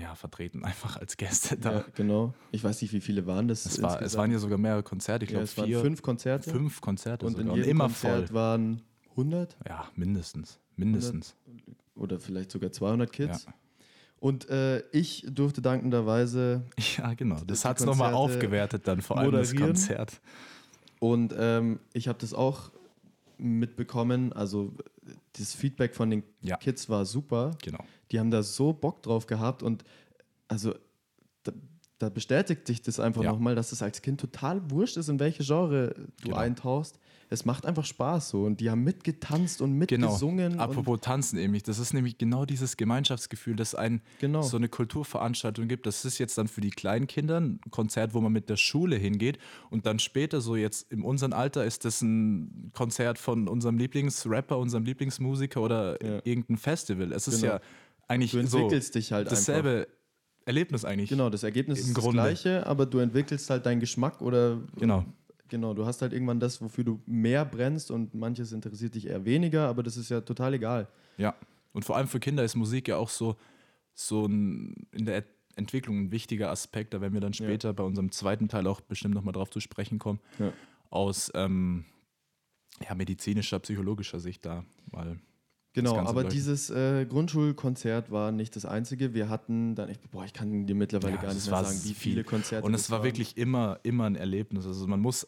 [0.00, 1.72] ja, vertreten, einfach als Gäste da.
[1.72, 2.34] Ja, genau.
[2.50, 3.66] Ich weiß nicht, wie viele waren das.
[3.66, 5.80] Es, war, es waren ja sogar mehrere Konzerte, ich glaube ja, vier.
[5.80, 6.50] fünf Konzerte.
[6.50, 7.54] Fünf Konzerte und sogar.
[7.54, 8.34] und immer Konzert voll.
[8.34, 9.56] waren 100?
[9.68, 10.58] Ja, mindestens.
[10.76, 11.36] Mindestens.
[11.94, 13.44] oder vielleicht sogar 200 Kids.
[13.44, 13.54] Ja.
[14.18, 16.62] Und äh, ich durfte dankenderweise.
[16.96, 17.40] Ja, genau.
[17.46, 20.20] Das hat es nochmal aufgewertet, dann vor allem das Konzert.
[21.00, 22.70] Und ähm, ich habe das auch
[23.42, 24.32] mitbekommen.
[24.32, 24.72] Also
[25.34, 26.56] das Feedback von den ja.
[26.56, 27.52] Kids war super.
[27.62, 27.84] Genau.
[28.10, 29.84] Die haben da so Bock drauf gehabt und
[30.48, 30.74] also
[31.42, 31.52] da,
[31.98, 33.32] da bestätigt sich das einfach ja.
[33.32, 36.36] nochmal, dass es als Kind total wurscht ist, in welche Genre du genau.
[36.36, 36.98] eintauchst
[37.32, 38.44] es macht einfach Spaß so.
[38.44, 40.08] Und die haben mitgetanzt und genau.
[40.08, 40.52] mitgesungen.
[40.52, 40.62] Genau.
[40.62, 41.62] Apropos Tanzen nämlich.
[41.62, 44.42] Das ist nämlich genau dieses Gemeinschaftsgefühl, das ein genau.
[44.42, 45.86] so eine Kulturveranstaltung gibt.
[45.86, 48.96] Das ist jetzt dann für die kleinen Kinder ein Konzert, wo man mit der Schule
[48.96, 49.38] hingeht.
[49.70, 54.58] Und dann später, so jetzt in unserem Alter, ist das ein Konzert von unserem Lieblingsrapper,
[54.58, 56.20] unserem Lieblingsmusiker oder ja.
[56.24, 57.12] irgendein Festival.
[57.12, 57.54] Es ist genau.
[57.54, 57.60] ja
[58.08, 59.70] eigentlich du entwickelst so dich halt dasselbe.
[59.70, 60.02] Einfach.
[60.44, 61.08] Erlebnis eigentlich.
[61.08, 62.16] Genau, das Ergebnis ist Grunde.
[62.16, 65.04] das gleiche, aber du entwickelst halt deinen Geschmack oder genau.
[65.52, 69.26] Genau, du hast halt irgendwann das, wofür du mehr brennst und manches interessiert dich eher
[69.26, 70.88] weniger, aber das ist ja total egal.
[71.18, 71.34] Ja,
[71.74, 73.36] und vor allem für Kinder ist Musik ja auch so,
[73.92, 76.94] so ein, in der Entwicklung ein wichtiger Aspekt.
[76.94, 77.72] Da werden wir dann später ja.
[77.72, 80.20] bei unserem zweiten Teil auch bestimmt nochmal drauf zu sprechen kommen.
[80.38, 80.54] Ja.
[80.88, 81.84] Aus ähm,
[82.82, 85.18] ja, medizinischer, psychologischer Sicht da mal.
[85.74, 86.34] Genau, aber läuft.
[86.34, 89.12] dieses äh, Grundschulkonzert war nicht das einzige.
[89.12, 91.92] Wir hatten dann, ich, boah, ich kann dir mittlerweile ja, gar nicht mehr sagen, wie
[91.92, 92.66] viele Konzerte.
[92.66, 94.66] Und es war wirklich immer, immer ein Erlebnis.
[94.66, 95.26] Also man muss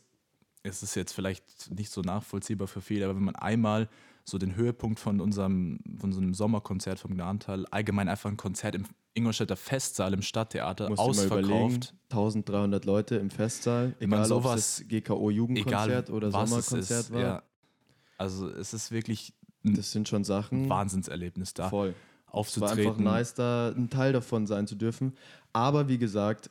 [0.65, 3.89] es ist jetzt vielleicht nicht so nachvollziehbar für viele, aber wenn man einmal
[4.25, 8.75] so den Höhepunkt von unserem, von so einem Sommerkonzert vom Gnadental, allgemein einfach ein Konzert
[8.75, 11.95] im Ingolstädter Festsaal im Stadttheater Musst ausverkauft.
[12.11, 17.21] 1300 Leute im Festsaal, egal sowas, ob es GKO-Jugendkonzert oder Sommerkonzert ist, war.
[17.21, 17.43] Ja.
[18.17, 20.69] Also es ist wirklich ein das sind schon Sachen.
[20.69, 21.69] Wahnsinnserlebnis da.
[21.69, 21.95] Voll.
[22.27, 22.79] Aufzutreten.
[22.79, 25.15] Es war einfach nice, da ein Teil davon sein zu dürfen.
[25.53, 26.51] Aber wie gesagt,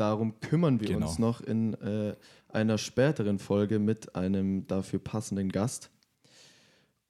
[0.00, 1.06] darum kümmern wir genau.
[1.06, 2.16] uns noch in äh,
[2.48, 5.90] einer späteren Folge mit einem dafür passenden Gast.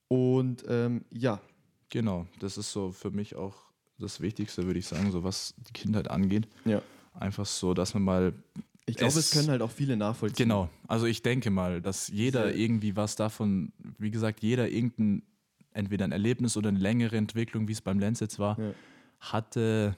[0.08, 1.40] Und ähm, ja.
[1.88, 3.54] Genau, das ist so für mich auch
[3.98, 6.48] das Wichtigste, würde ich sagen, so was die Kindheit angeht.
[6.64, 6.82] Ja.
[7.14, 8.32] Einfach so, dass man mal.
[8.86, 10.48] Ich glaube, es, es können halt auch viele nachvollziehen.
[10.48, 15.22] Genau, also ich denke mal, dass jeder irgendwie was davon, wie gesagt, jeder irgendein,
[15.72, 18.72] entweder ein Erlebnis oder eine längere Entwicklung, wie es beim Lenz jetzt war, ja.
[19.20, 19.96] hatte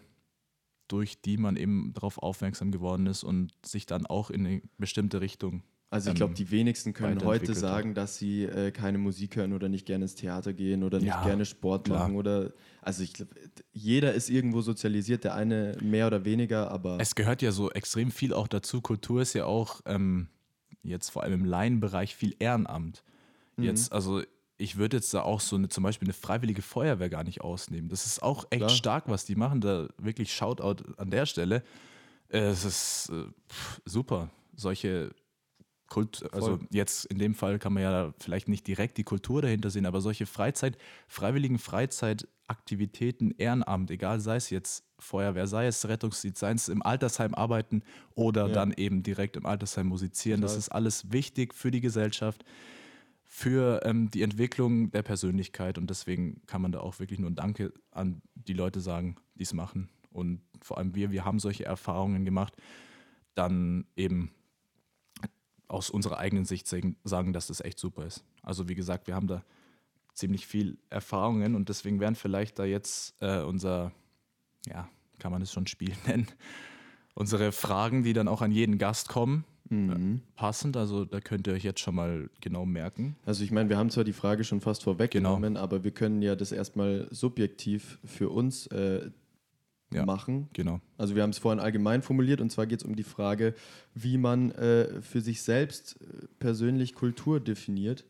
[0.89, 5.21] durch die man eben darauf aufmerksam geworden ist und sich dann auch in eine bestimmte
[5.21, 5.63] Richtung.
[5.93, 9.53] Also ich glaube, ähm, die wenigsten können heute sagen, dass sie äh, keine Musik hören
[9.53, 11.99] oder nicht gerne ins Theater gehen oder nicht ja, gerne Sport klar.
[11.99, 13.35] machen oder also ich glaube,
[13.73, 18.11] jeder ist irgendwo sozialisiert, der eine mehr oder weniger, aber es gehört ja so extrem
[18.11, 18.81] viel auch dazu.
[18.81, 20.29] Kultur ist ja auch ähm,
[20.83, 23.05] jetzt vor allem im Laienbereich viel Ehrenamt.
[23.57, 23.65] Mhm.
[23.65, 24.23] Jetzt also
[24.63, 27.89] ich würde jetzt da auch so eine, zum Beispiel eine freiwillige Feuerwehr gar nicht ausnehmen.
[27.89, 28.71] Das ist auch echt Klar.
[28.71, 29.61] stark, was die machen.
[29.61, 31.65] Da wirklich Shoutout an der Stelle.
[32.29, 33.25] Äh, es ist äh,
[33.85, 34.31] super.
[34.55, 35.11] Solche
[35.89, 39.69] Kult, also jetzt in dem Fall kann man ja vielleicht nicht direkt die Kultur dahinter
[39.69, 46.39] sehen, aber solche Freizeit, freiwilligen Freizeitaktivitäten, Ehrenamt, egal sei es jetzt Feuerwehr, sei es Rettungsdienst,
[46.39, 47.83] sei es im Altersheim arbeiten
[48.15, 48.55] oder ja.
[48.55, 50.49] dann eben direkt im Altersheim musizieren, Klar.
[50.49, 52.43] das ist alles wichtig für die Gesellschaft
[53.35, 57.35] für ähm, die Entwicklung der Persönlichkeit und deswegen kann man da auch wirklich nur ein
[57.35, 59.89] Danke an die Leute sagen, die es machen.
[60.11, 62.55] Und vor allem wir, wir haben solche Erfahrungen gemacht,
[63.35, 64.33] dann eben
[65.67, 68.23] aus unserer eigenen Sicht sagen, dass das echt super ist.
[68.43, 69.43] Also wie gesagt, wir haben da
[70.13, 73.93] ziemlich viel Erfahrungen und deswegen wären vielleicht da jetzt äh, unser,
[74.67, 74.91] ja,
[75.21, 76.29] kann man es schon Spiel nennen,
[77.15, 80.21] unsere Fragen, die dann auch an jeden Gast kommen, mhm.
[80.37, 80.77] passend.
[80.77, 83.17] Also da könnt ihr euch jetzt schon mal genau merken.
[83.25, 85.61] Also ich meine, wir haben zwar die Frage schon fast vorweggenommen, genau.
[85.61, 89.11] aber wir können ja das erstmal subjektiv für uns äh,
[89.93, 90.05] Ja.
[90.07, 90.49] machen.
[90.53, 90.81] Genau.
[90.97, 93.55] Also wir haben es vorhin allgemein formuliert und zwar geht es um die Frage,
[93.95, 98.05] wie man äh, für sich selbst äh, persönlich Kultur definiert.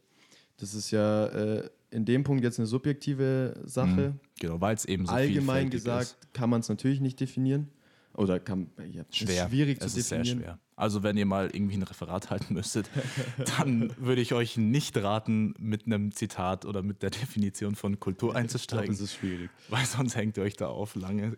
[0.58, 4.14] Das ist ja äh, in dem Punkt jetzt eine subjektive Sache.
[4.40, 6.32] Genau, weil es eben so Allgemein gesagt ist.
[6.32, 7.68] kann man es natürlich nicht definieren.
[8.14, 9.48] Oder kann ja, Schwer.
[9.48, 10.44] schwierig es zu ist sehr definieren.
[10.44, 10.58] schwer.
[10.76, 12.88] Also wenn ihr mal irgendwie ein Referat halten müsstet,
[13.58, 18.30] dann würde ich euch nicht raten, mit einem Zitat oder mit der Definition von Kultur
[18.30, 19.50] Ich einzusteigen, es ist schwierig.
[19.68, 21.36] weil sonst hängt ihr euch da auf lange.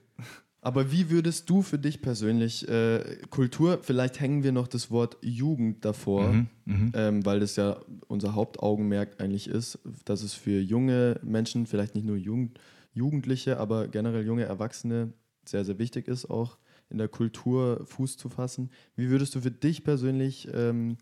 [0.60, 5.18] Aber wie würdest du für dich persönlich äh, Kultur, vielleicht hängen wir noch das Wort
[5.20, 6.32] Jugend davor,
[6.66, 11.94] Mhm, ähm, weil das ja unser Hauptaugenmerk eigentlich ist, dass es für junge Menschen, vielleicht
[11.94, 12.58] nicht nur Jugend,
[12.94, 15.12] Jugendliche, aber generell junge Erwachsene
[15.44, 16.56] sehr, sehr wichtig ist, auch
[16.90, 18.70] in der Kultur Fuß zu fassen.
[18.96, 20.96] Wie würdest du für dich persönlich ähm,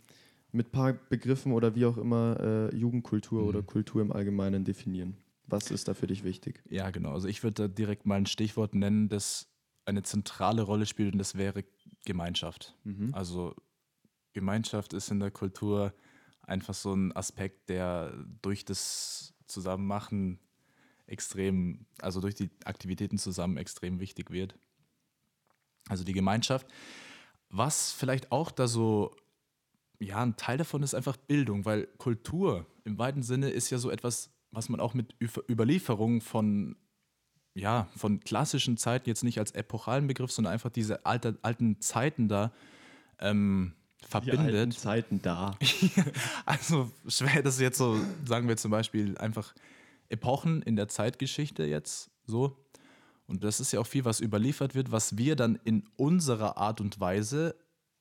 [0.53, 2.39] mit ein paar Begriffen oder wie auch immer
[2.73, 3.49] äh, Jugendkultur Mhm.
[3.49, 5.17] oder Kultur im Allgemeinen definieren?
[5.47, 6.63] Was ist da für dich wichtig?
[6.71, 7.13] Ja, genau.
[7.13, 9.49] Also ich würde da direkt mal ein Stichwort nennen, das
[9.85, 11.65] eine zentrale Rolle spielt und das wäre
[12.05, 12.77] Gemeinschaft.
[12.85, 13.13] Mhm.
[13.13, 13.55] Also
[14.33, 15.93] Gemeinschaft ist in der Kultur
[16.43, 20.39] einfach so ein Aspekt, der durch das Zusammenmachen
[21.07, 24.59] extrem, also durch die Aktivitäten zusammen extrem wichtig wird.
[25.89, 26.67] Also die Gemeinschaft.
[27.49, 29.15] Was vielleicht auch da so,
[30.01, 33.91] ja, ein Teil davon ist einfach Bildung, weil Kultur im weiten Sinne ist ja so
[33.91, 36.77] etwas, was man auch mit Ü- Überlieferung von,
[37.55, 42.29] ja, von klassischen Zeiten jetzt nicht als epochalen Begriff, sondern einfach diese alte, alten Zeiten
[42.29, 42.53] da
[43.19, 44.75] ähm, Die alten verbindet.
[44.79, 45.57] Zeiten da.
[46.47, 49.55] Also schwer das jetzt so, sagen wir zum Beispiel einfach
[50.09, 52.57] Epochen in der Zeitgeschichte jetzt so.
[53.27, 56.81] Und das ist ja auch viel, was überliefert wird, was wir dann in unserer Art
[56.81, 57.55] und Weise,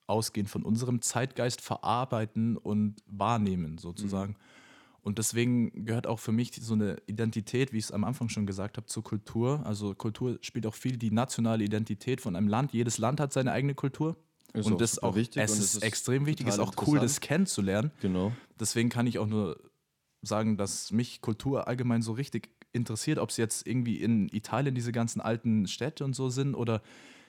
[0.06, 4.36] ausgehend von unserem Zeitgeist, verarbeiten und wahrnehmen sozusagen.
[5.00, 8.46] Und deswegen gehört auch für mich so eine Identität, wie ich es am Anfang schon
[8.46, 9.62] gesagt habe, zur Kultur.
[9.64, 12.72] Also Kultur spielt auch viel die nationale Identität von einem Land.
[12.72, 14.16] Jedes Land hat seine eigene Kultur.
[14.52, 16.74] Ist und auch das ist auch, wichtig es ist, es ist extrem wichtig, ist total
[16.74, 17.90] auch cool, das kennenzulernen.
[18.00, 18.32] Genau.
[18.60, 19.58] Deswegen kann ich auch nur
[20.20, 24.92] sagen, dass mich Kultur allgemein so richtig interessiert, ob es jetzt irgendwie in Italien diese
[24.92, 26.82] ganzen alten Städte und so sind oder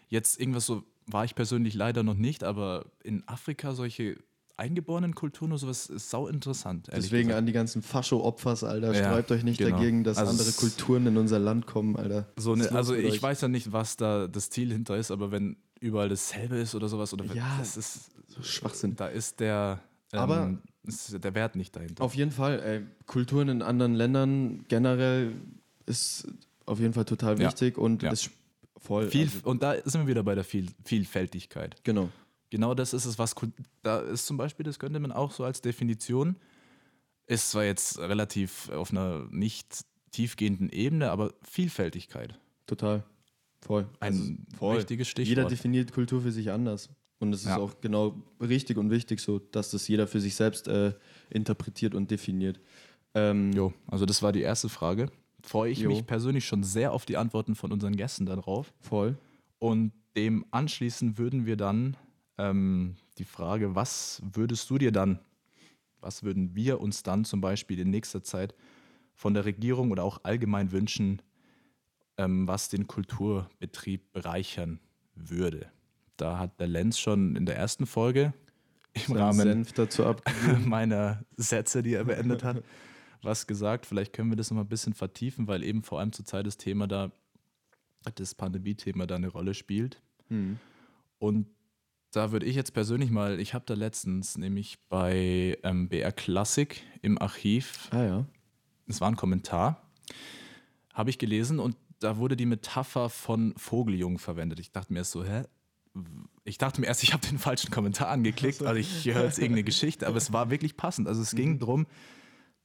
[0.10, 4.18] jetzt irgendwas so, war ich persönlich leider noch nicht, aber in Afrika solche
[4.56, 6.88] eingeborenen Kulturen oder sowas ist sau interessant.
[6.96, 7.40] Deswegen gesagt.
[7.40, 9.76] an die ganzen Fascho-Opfers, Alter, Ja, sträubt euch nicht genau.
[9.78, 12.28] dagegen, dass Also andere Kulturen in unser Land kommen, Alter.
[12.38, 13.22] So los also ich euch?
[13.24, 16.88] weiß ja nicht, was da das Ziel hinter ist, aber wenn überall dasselbe ist oder
[16.88, 18.96] sowas, oder wenn- Ja, das ist, So Schwachsinn.
[18.96, 19.82] da ist der,
[20.14, 22.04] ähm, Aber- ist der Wert nicht dahinter.
[22.04, 25.34] Auf jeden Fall, ey, Kulturen in anderen Ländern generell
[25.86, 26.28] ist
[26.66, 27.48] auf jeden Fall total Ja.
[27.48, 28.12] wichtig und Ja.
[28.12, 28.30] ist
[28.78, 29.10] voll.
[29.10, 31.76] Viel, also, und da sind wir wieder bei der Viel, Vielfältigkeit.
[31.84, 32.10] genau.
[32.50, 33.34] Genau das ist es, was
[33.82, 36.36] da ist zum Beispiel, das könnte man auch so als Definition,
[37.26, 42.38] ist zwar jetzt relativ auf einer nicht tiefgehenden Ebene, aber Vielfältigkeit.
[42.68, 43.04] Total.
[43.62, 43.88] Voll.
[44.00, 44.78] Ein Also, voll.
[44.78, 45.30] wichtiges Stichwort.
[45.30, 46.90] Jeder definiert Kultur für sich anders.
[47.24, 47.58] Und es ist Ja.
[47.58, 50.94] auch genau richtig und wichtig so, dass das jeder für sich selbst äh,
[51.30, 52.60] interpretiert und definiert.
[53.16, 55.10] Ähm, Jo, also das war die erste Frage.
[55.42, 55.90] Freue ich Jo.
[55.90, 58.74] mich persönlich schon sehr auf die Antworten von unseren Gästen darauf.
[58.82, 59.18] voll.
[59.60, 61.96] Und dem anschließend würden wir dann
[62.38, 65.20] ähm, die Frage, was würdest du dir dann,
[66.02, 68.54] was würden wir uns dann zum Beispiel in nächster Zeit
[69.16, 71.22] von der Regierung oder auch allgemein wünschen,
[72.18, 74.80] ähm, was den Kulturbetrieb bereichern
[75.16, 75.72] würde?
[76.18, 78.34] Da hat der Lenz schon in der ersten Folge
[79.08, 79.66] im Rahmen
[80.66, 82.64] meiner Sätze, die er beendet hat,
[83.22, 83.86] was gesagt.
[83.86, 86.58] Vielleicht können wir das noch mal ein bisschen vertiefen, weil eben vor allem zurzeit das
[86.58, 87.12] Thema da,
[88.16, 90.02] das Pandemie-Thema da eine Rolle spielt.
[90.30, 90.60] Hm.
[91.18, 91.48] Und
[92.12, 96.84] da würde ich jetzt persönlich mal, ich habe da letztens nämlich bei ähm, BR Classic
[97.02, 98.26] im Archiv, Ah ja.
[98.88, 99.90] es war ein Kommentar,
[100.94, 104.60] habe ich gelesen und da wurde die Metapher von Vogeljungen verwendet.
[104.60, 105.44] Ich dachte mir so, hä?
[106.44, 109.64] Ich dachte mir erst, ich habe den falschen Kommentar angeklickt, also ich höre jetzt irgendeine
[109.64, 111.08] Geschichte, aber es war wirklich passend.
[111.08, 111.86] Also es ging darum,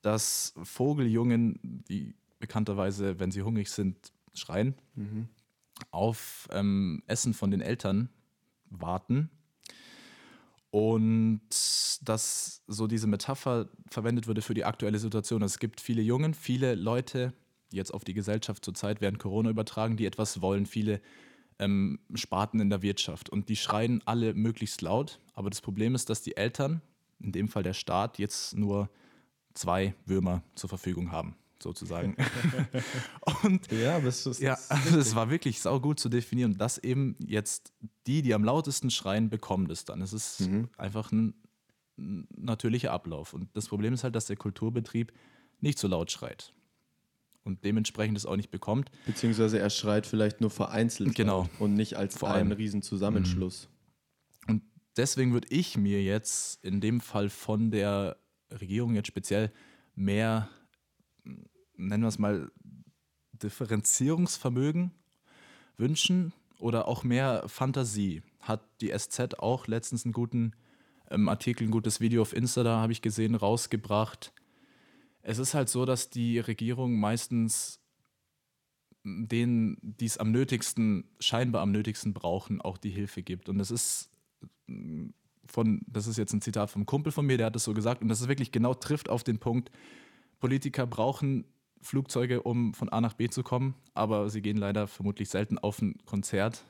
[0.03, 5.29] dass Vogeljungen, die bekannterweise, wenn sie hungrig sind, schreien, Mhm.
[5.91, 8.09] auf ähm, Essen von den Eltern
[8.71, 9.31] warten.
[10.71, 11.41] Und
[12.03, 15.43] dass so diese Metapher verwendet wurde für die aktuelle Situation.
[15.43, 17.33] Es gibt viele Jungen, viele Leute,
[17.73, 21.01] die jetzt auf die Gesellschaft zurzeit während Corona übertragen, die etwas wollen, viele
[21.59, 23.29] ähm, Sparten in der Wirtschaft.
[23.31, 25.21] Und die schreien alle möglichst laut.
[25.35, 26.83] Aber das Problem ist, dass die Eltern,
[27.21, 28.89] in dem Fall der Staat, jetzt nur
[29.55, 32.17] zwei Würmer zur Verfügung haben, sozusagen.
[33.43, 34.41] Und Ja, es ist.
[34.41, 37.73] ja, also es war wirklich saugut zu definieren, dass eben jetzt
[38.07, 40.01] die, die am lautesten schreien, bekommen das dann.
[40.03, 40.69] Es ist Mhm.
[40.77, 41.35] einfach ein
[42.01, 43.35] ein natürlicher Ablauf.
[43.35, 45.13] Und das Problem ist halt, dass der Kulturbetrieb
[45.61, 46.53] nicht so laut schreit.
[47.49, 48.91] Und dementsprechend es auch nicht bekommt.
[49.07, 51.49] Beziehungsweise er schreit vielleicht nur vereinzelt Genau.
[51.59, 52.59] und nicht als Vor einen allem.
[52.59, 53.69] Riesenzusammenschluss.
[54.47, 54.63] Und
[54.97, 58.17] deswegen würde ich mir jetzt in dem Fall von der
[58.53, 59.51] Regierung jetzt speziell
[59.97, 60.49] mehr,
[61.77, 62.51] nennen wir es mal,
[63.33, 64.91] Differenzierungsvermögen
[65.77, 68.23] wünschen oder auch mehr Fantasie.
[68.41, 70.53] Hat die SZ auch letztens einen guten
[71.11, 74.33] ähm, Artikel, ein gutes Video auf Insta, da habe ich gesehen, rausgebracht.
[75.23, 77.81] Es ist halt so, dass die Regierung meistens
[79.05, 83.49] denen, die es am nötigsten, scheinbar am nötigsten brauchen, auch die Hilfe gibt.
[83.49, 84.11] Und das ist
[84.67, 85.09] mm,
[85.47, 88.03] von, das ist jetzt ein Zitat vom Kumpel von mir, der hat es so gesagt,
[88.03, 89.71] und das ist wirklich genau trifft auf den Punkt.
[90.41, 91.45] Politiker brauchen
[91.81, 95.81] Flugzeuge, um von A nach B zu kommen, aber sie gehen leider vermutlich selten auf
[95.81, 96.65] ein Konzert.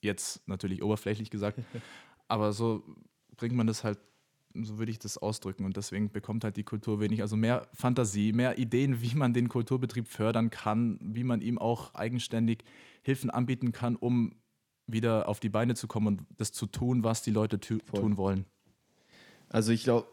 [0.00, 1.60] Jetzt natürlich oberflächlich gesagt,
[2.28, 2.82] aber so
[3.36, 3.98] bringt man das halt,
[4.62, 7.22] so würde ich das ausdrücken und deswegen bekommt halt die Kultur wenig.
[7.22, 11.94] Also mehr Fantasie, mehr Ideen, wie man den Kulturbetrieb fördern kann, wie man ihm auch
[11.94, 12.64] eigenständig
[13.02, 14.36] Hilfen anbieten kann, um
[14.86, 18.00] wieder auf die Beine zu kommen und das zu tun, was die Leute tu Voll.
[18.00, 18.44] tun wollen.
[19.48, 20.06] Also ich glaube,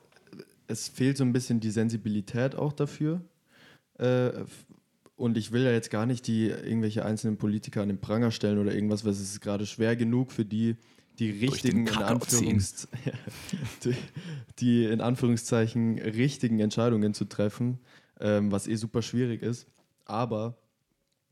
[0.67, 3.21] es fehlt so ein bisschen die Sensibilität auch dafür.
[3.97, 4.31] Äh,
[5.15, 8.57] und ich will ja jetzt gar nicht die irgendwelche einzelnen Politiker an den Pranger stellen
[8.57, 10.77] oder irgendwas, weil es ist gerade schwer genug für die,
[11.19, 11.95] die richtigen, in.
[11.95, 12.87] Anführungs
[13.83, 13.95] die,
[14.59, 17.79] die in Anführungszeichen richtigen Entscheidungen zu treffen,
[18.19, 19.67] ähm, was eh super schwierig ist.
[20.05, 20.57] Aber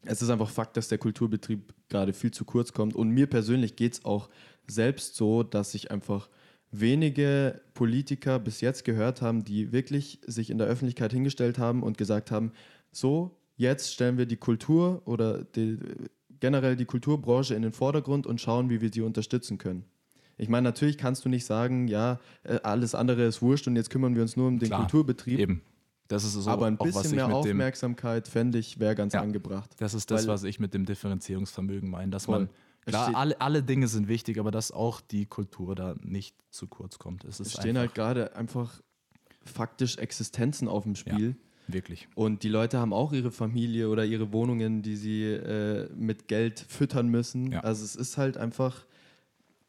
[0.03, 2.95] es ist einfach Fakt, dass der Kulturbetrieb gerade viel zu kurz kommt.
[2.95, 4.29] Und mir persönlich geht es auch
[4.67, 6.29] selbst so, dass ich einfach
[6.71, 11.97] wenige Politiker bis jetzt gehört haben, die wirklich sich in der Öffentlichkeit hingestellt haben und
[11.97, 12.51] gesagt haben,
[12.91, 15.79] so, jetzt stellen wir die Kultur oder die,
[16.39, 19.85] generell die Kulturbranche in den Vordergrund und schauen, wie wir sie unterstützen können.
[20.37, 23.89] Ich meine, natürlich kannst du nicht sagen, ja, äh, alles andere ist wurscht und jetzt
[23.89, 25.39] kümmern wir uns nur um den Klar, Kulturbetrieb.
[25.39, 25.61] Eben.
[26.07, 28.95] Das ist so aber ein auch, was bisschen mehr mit dem, Aufmerksamkeit, fände ich, wäre
[28.95, 29.21] ganz Ja.
[29.21, 29.69] angebracht.
[29.77, 32.39] Das ist das, Weil- was ich mit dem Differenzierungsvermögen meine, dass Voll.
[32.39, 32.49] man
[32.85, 36.97] klar alle, alle Dinge sind wichtig, aber dass auch die Kultur da nicht zu kurz
[36.97, 37.25] kommt.
[37.25, 38.81] Es Es stehen halt gerade einfach
[39.45, 41.35] faktisch Existenzen auf dem Spiel.
[41.73, 42.07] Wirklich.
[42.15, 46.59] Und die Leute haben auch ihre Familie oder ihre Wohnungen, die sie äh, mit Geld
[46.59, 47.51] füttern müssen.
[47.51, 47.61] Ja.
[47.61, 48.85] Also es ist halt einfach,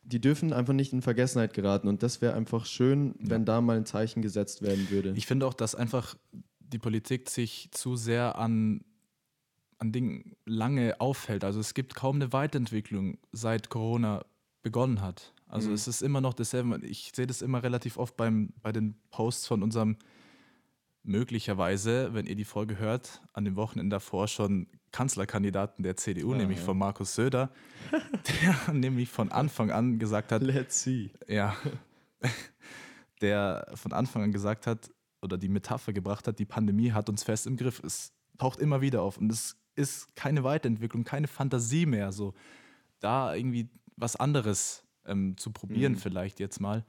[0.02, 1.88] die dürfen einfach nicht in Vergessenheit geraten.
[1.88, 5.12] Und das wäre einfach schön, wenn da mal ein Zeichen gesetzt werden würde.
[5.16, 6.16] Ich finde auch, dass einfach
[6.60, 8.82] die Politik sich zu sehr an,
[9.78, 11.44] an Dingen lange aufhält.
[11.44, 14.24] Also es gibt kaum eine Weiterentwicklung, seit Corona
[14.62, 15.32] begonnen hat.
[15.48, 15.74] Also Mhm.
[15.74, 16.78] es ist immer noch dasselbe.
[16.86, 19.96] Ich sehe das immer relativ oft beim, bei den Posts von unserem
[21.02, 26.36] möglicherweise, wenn ihr die Folge hört, an dem Wochenende davor schon Kanzlerkandidaten der CDU, Ah,
[26.36, 26.64] nämlich ja.
[26.64, 27.50] von Markus Söder,
[28.44, 31.10] der nämlich von Anfang an gesagt hat, Let's see.
[31.28, 31.56] ja,
[33.20, 34.90] der von Anfang an gesagt hat
[35.22, 37.82] oder die Metapher gebracht hat, die Pandemie hat uns fest im Griff.
[37.84, 42.34] Es taucht immer wieder auf und es ist keine Weiterentwicklung, keine Fantasie mehr, so
[43.00, 45.98] da irgendwie was anderes ähm, zu probieren Mhm.
[45.98, 46.84] vielleicht jetzt mal.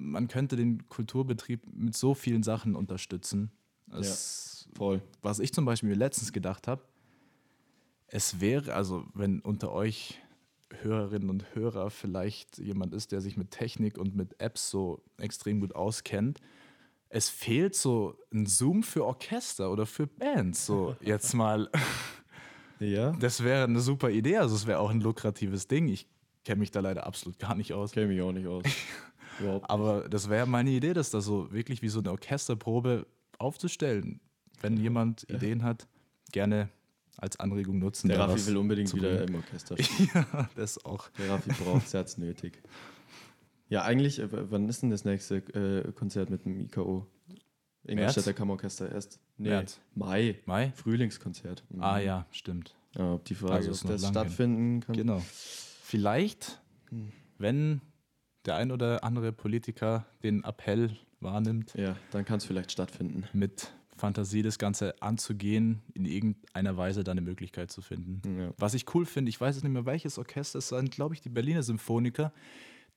[0.00, 3.50] Man könnte den Kulturbetrieb mit so vielen Sachen unterstützen.
[3.90, 5.02] Es, Voll.
[5.22, 6.82] Was ich zum Beispiel mir letztens gedacht habe,
[8.06, 10.20] es wäre, also wenn unter euch
[10.82, 15.60] Hörerinnen und Hörer vielleicht jemand ist, der sich mit Technik und mit Apps so extrem
[15.60, 16.38] gut auskennt,
[17.08, 20.66] es fehlt so ein Zoom für Orchester oder für Bands.
[20.66, 21.70] So jetzt mal,
[22.78, 24.36] Ja, das wäre eine super Idee.
[24.36, 25.88] Also es wäre auch ein lukratives Ding.
[25.88, 26.06] Ich
[26.44, 27.92] kenne mich da leider absolut gar nicht aus.
[27.92, 28.64] kenne mich auch nicht aus.
[29.62, 33.06] Aber das wäre meine Idee, das da so wirklich wie so eine Orchesterprobe
[33.38, 34.20] aufzustellen.
[34.60, 35.86] Wenn jemand Ideen hat,
[36.32, 36.68] gerne
[37.16, 38.08] als Anregung nutzen.
[38.08, 40.08] Der Raffi will unbedingt wieder im Orchester spielen.
[40.14, 41.08] ja, das auch.
[41.18, 42.62] Der Raffi braucht es jetzt nötig.
[43.68, 47.06] Ja, eigentlich, äh, wann ist denn das nächste äh, Konzert mit dem IKO?
[47.84, 49.20] Ingolstädter Kammerorchester erst.
[49.36, 49.80] Nee, März.
[49.94, 50.38] Mai.
[50.46, 50.72] Mai?
[50.74, 51.64] Frühlingskonzert.
[51.70, 51.82] Mhm.
[51.82, 52.74] Ah ja, stimmt.
[52.96, 54.96] Ja, ob die Frage, Also ist ob das stattfinden kann.
[54.96, 55.22] Genau.
[55.82, 57.12] Vielleicht, Hm.
[57.38, 57.80] wenn
[58.48, 63.24] der ein oder andere Politiker den Appell wahrnimmt, Ja, dann kann es vielleicht stattfinden.
[63.32, 68.22] mit Fantasie das Ganze anzugehen, in irgendeiner Weise da eine Möglichkeit zu finden.
[68.40, 68.50] Ja.
[68.58, 71.20] Was ich cool finde, ich weiß jetzt nicht mehr welches Orchester, es sind, glaube ich,
[71.20, 72.32] die Berliner Symphoniker,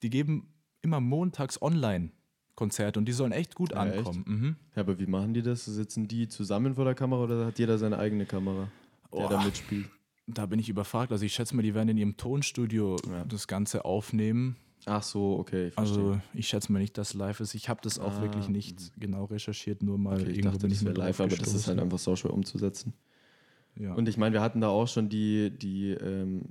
[0.03, 0.47] die geben
[0.83, 3.97] immer montags Online-Konzerte und die sollen echt gut Ja, echt?
[3.97, 4.23] ankommen.
[4.27, 4.55] Mhm.
[4.75, 5.65] ja, aber wie machen die das?
[5.65, 8.69] Sitzen die zusammen vor der Kamera oder hat jeder seine eigene Kamera,
[9.11, 9.27] der Oh.
[9.27, 9.89] da mitspielt?
[10.27, 11.11] Da bin ich überfragt.
[11.11, 13.25] Also ich schätze mal, die werden in ihrem Tonstudio Ja.
[13.25, 14.55] das Ganze aufnehmen.
[14.85, 15.77] Ach so, okay, ich.
[15.77, 17.53] Also ich schätze mal nicht, dass live ist.
[17.53, 20.83] Ich habe das auch Ah, wirklich nicht genau recherchiert, nur mal okay, ich dachte, das
[20.85, 22.93] wäre live, aber das ist halt einfach so schwer umzusetzen.
[23.79, 23.93] ja.
[23.95, 26.41] Und ich meine, wir hatten da auch schon die, die ähm,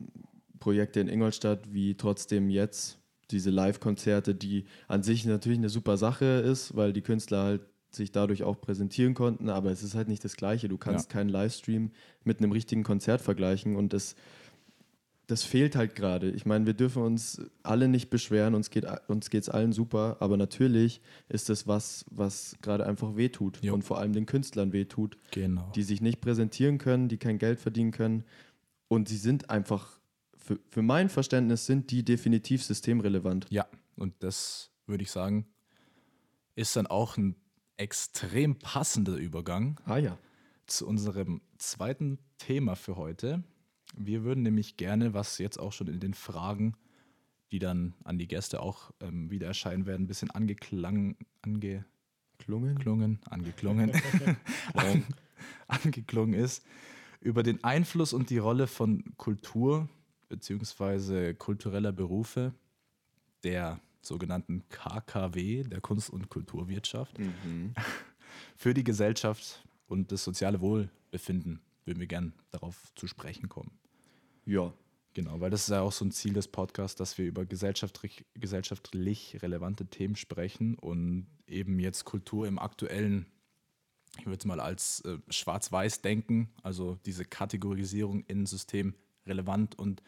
[0.59, 2.99] Projekte in Ingolstadt, wie trotzdem jetzt
[3.31, 7.63] diese Live-Konzerte, die an sich natürlich eine super Sache ist, weil die Künstler halt
[7.93, 10.69] sich dadurch auch präsentieren konnten, aber es ist halt nicht das Gleiche.
[10.69, 11.15] Du kannst Ja.
[11.15, 11.91] keinen Livestream
[12.25, 14.15] mit einem richtigen Konzert vergleichen und das,
[15.31, 16.31] das fehlt halt gerade.
[16.31, 20.37] Ich meine, wir dürfen uns alle nicht beschweren, uns geht uns geht's allen super, aber
[20.37, 23.75] natürlich ist das was, was gerade einfach wehtut Jo.
[23.75, 25.71] und vor allem den Künstlern wehtut, Genau.
[25.75, 28.25] die sich nicht präsentieren können, die kein Geld verdienen können
[28.89, 30.01] und sie sind einfach
[30.37, 33.47] für, für mein Verständnis sind die definitiv systemrelevant.
[33.51, 33.67] Ja,
[33.97, 35.47] und das würde ich sagen,
[36.57, 37.37] ist dann auch ein
[37.77, 40.19] extrem passender Übergang Ah ja.
[40.67, 43.43] zu unserem zweiten Thema für heute.
[43.97, 46.75] Wir würden nämlich gerne, was jetzt auch schon in den Fragen,
[47.51, 53.19] die dann an die Gäste auch ähm, wieder erscheinen werden, ein bisschen angeklang, angeklungen, Klungen.
[53.29, 53.93] angeklungen,
[54.75, 55.05] an,
[55.67, 56.65] angeklungen ist,
[57.21, 59.89] über den Einfluss und die Rolle von Kultur
[60.29, 61.35] bzw.
[61.35, 62.55] kultureller Berufe
[63.43, 67.75] der sogenannten KKW, der Kunst- und Kulturwirtschaft, Mhm.
[68.57, 73.73] für die Gesellschaft und das soziale Wohlbefinden würden wir gern darauf zu sprechen kommen.
[74.45, 74.73] Ja.
[75.13, 78.25] Genau, weil das ist ja auch so ein Ziel des Podcasts, dass wir über gesellschaftlich,
[78.35, 83.27] gesellschaftlich relevante Themen sprechen und eben jetzt Kultur im aktuellen,
[84.19, 88.95] ich würde es mal als äh, schwarz-weiß denken, also diese Kategorisierung in System
[89.27, 90.01] relevant und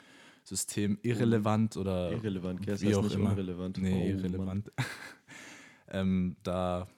[0.44, 3.30] System irrelevant oder Irrelevant, wie auch nicht immer.
[3.30, 3.78] unrelevant.
[3.78, 4.72] Nee, Oh, irrelevant.
[5.88, 6.88] ähm, da,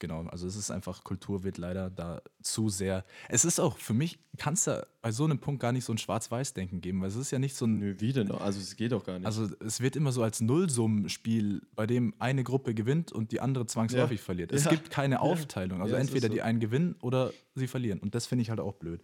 [0.00, 3.04] genau, also es ist einfach, Kultur wird leider da zu sehr.
[3.28, 5.92] Es ist auch, für mich kann es da bei so einem Punkt gar nicht so
[5.92, 8.30] ein Schwarz-Weiß-Denken geben, weil es ist ja nicht so ein, Nö, wie denn?
[8.30, 9.26] Also es geht doch gar nicht.
[9.26, 13.66] also es wird immer so als Nullsummenspiel, bei dem eine Gruppe gewinnt und die andere
[13.66, 14.24] zwangsläufig Ja.
[14.24, 14.52] verliert.
[14.52, 14.70] Es Ja.
[14.70, 15.82] gibt keine Aufteilung.
[15.82, 16.34] Also entweder so.
[16.34, 17.98] die einen gewinnen oder sie verlieren.
[17.98, 19.00] Und das finde ich halt auch blöd.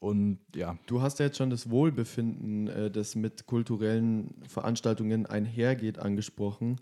[0.00, 5.98] Und ja, du hast ja jetzt schon das Wohlbefinden, äh, das mit kulturellen Veranstaltungen einhergeht,
[5.98, 6.76] angesprochen.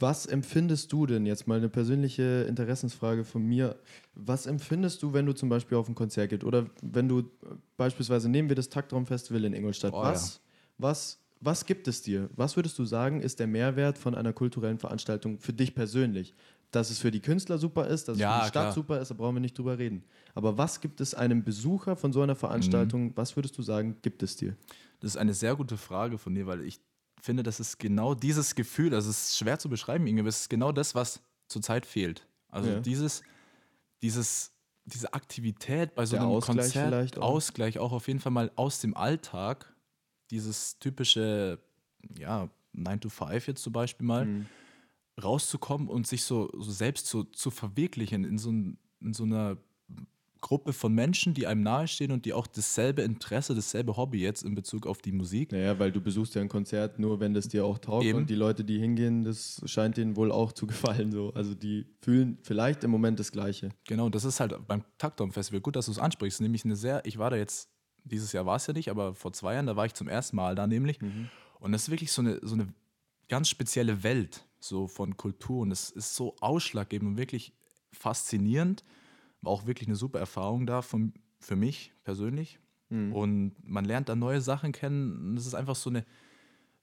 [0.00, 3.76] Was empfindest du denn jetzt mal eine persönliche Interessensfrage von mir?
[4.14, 7.30] Was empfindest du, wenn du zum Beispiel auf ein Konzert gehst oder wenn du
[7.76, 9.94] beispielsweise nehmen wir das Taktraum-Festival in Ingolstadt?
[9.94, 10.40] Oh, was,
[10.78, 12.28] was, was gibt es dir?
[12.34, 16.34] Was würdest du sagen, ist der Mehrwert von einer kulturellen Veranstaltung für dich persönlich?
[16.72, 18.72] Dass es für die Künstler super ist, dass es Ja, für die Stadt klar.
[18.72, 20.02] super ist, da brauchen wir nicht drüber reden.
[20.34, 24.24] Aber was gibt es einem Besucher von so einer Veranstaltung, was würdest du sagen, gibt
[24.24, 24.56] es dir?
[24.98, 26.80] Das ist eine sehr gute Frage von dir, weil ich
[27.24, 30.42] finde, das ist genau dieses Gefühl, also es ist schwer zu beschreiben, Inge, aber es
[30.42, 32.26] ist genau das, was zurzeit fehlt.
[32.48, 32.80] Also Ja.
[32.80, 33.22] dieses,
[34.02, 34.52] dieses,
[34.84, 37.22] diese Aktivität bei so einem Ausgleich Konzert, vielleicht auch.
[37.22, 39.74] Ausgleich auch auf jeden Fall mal aus dem Alltag,
[40.30, 41.58] dieses typische,
[42.18, 44.46] ja, 9 to 5 jetzt zum Beispiel mal, Mhm.
[45.22, 48.78] rauszukommen und sich so, so selbst so, zu verwirklichen in so, in
[49.12, 49.56] so einer
[50.44, 54.54] Gruppe von Menschen, die einem nahestehen und die auch dasselbe Interesse, dasselbe Hobby jetzt in
[54.54, 55.52] Bezug auf die Musik.
[55.52, 58.18] Naja, weil du besuchst ja ein Konzert nur, wenn das dir auch taugt Eben.
[58.18, 61.12] und die Leute, die hingehen, das scheint denen wohl auch zu gefallen.
[61.12, 61.32] So.
[61.32, 63.70] Also die fühlen vielleicht im Moment das Gleiche.
[63.88, 66.42] Genau, und das ist halt beim Taktraum Festival gut, dass du es ansprichst.
[66.42, 67.70] Nämlich eine sehr, ich war da jetzt,
[68.04, 70.36] dieses Jahr war es ja nicht, aber vor zwei Jahren, da war ich zum ersten
[70.36, 70.98] Mal da nämlich.
[71.58, 72.68] Und das ist wirklich so eine, so eine
[73.30, 75.62] ganz spezielle Welt so von Kultur.
[75.62, 77.54] Und es ist so ausschlaggebend und wirklich
[77.92, 78.84] faszinierend.
[79.44, 82.58] War auch wirklich eine super Erfahrung da von, für mich persönlich.
[82.90, 85.30] Und man lernt da neue Sachen kennen.
[85.30, 86.04] Und es ist einfach so eine,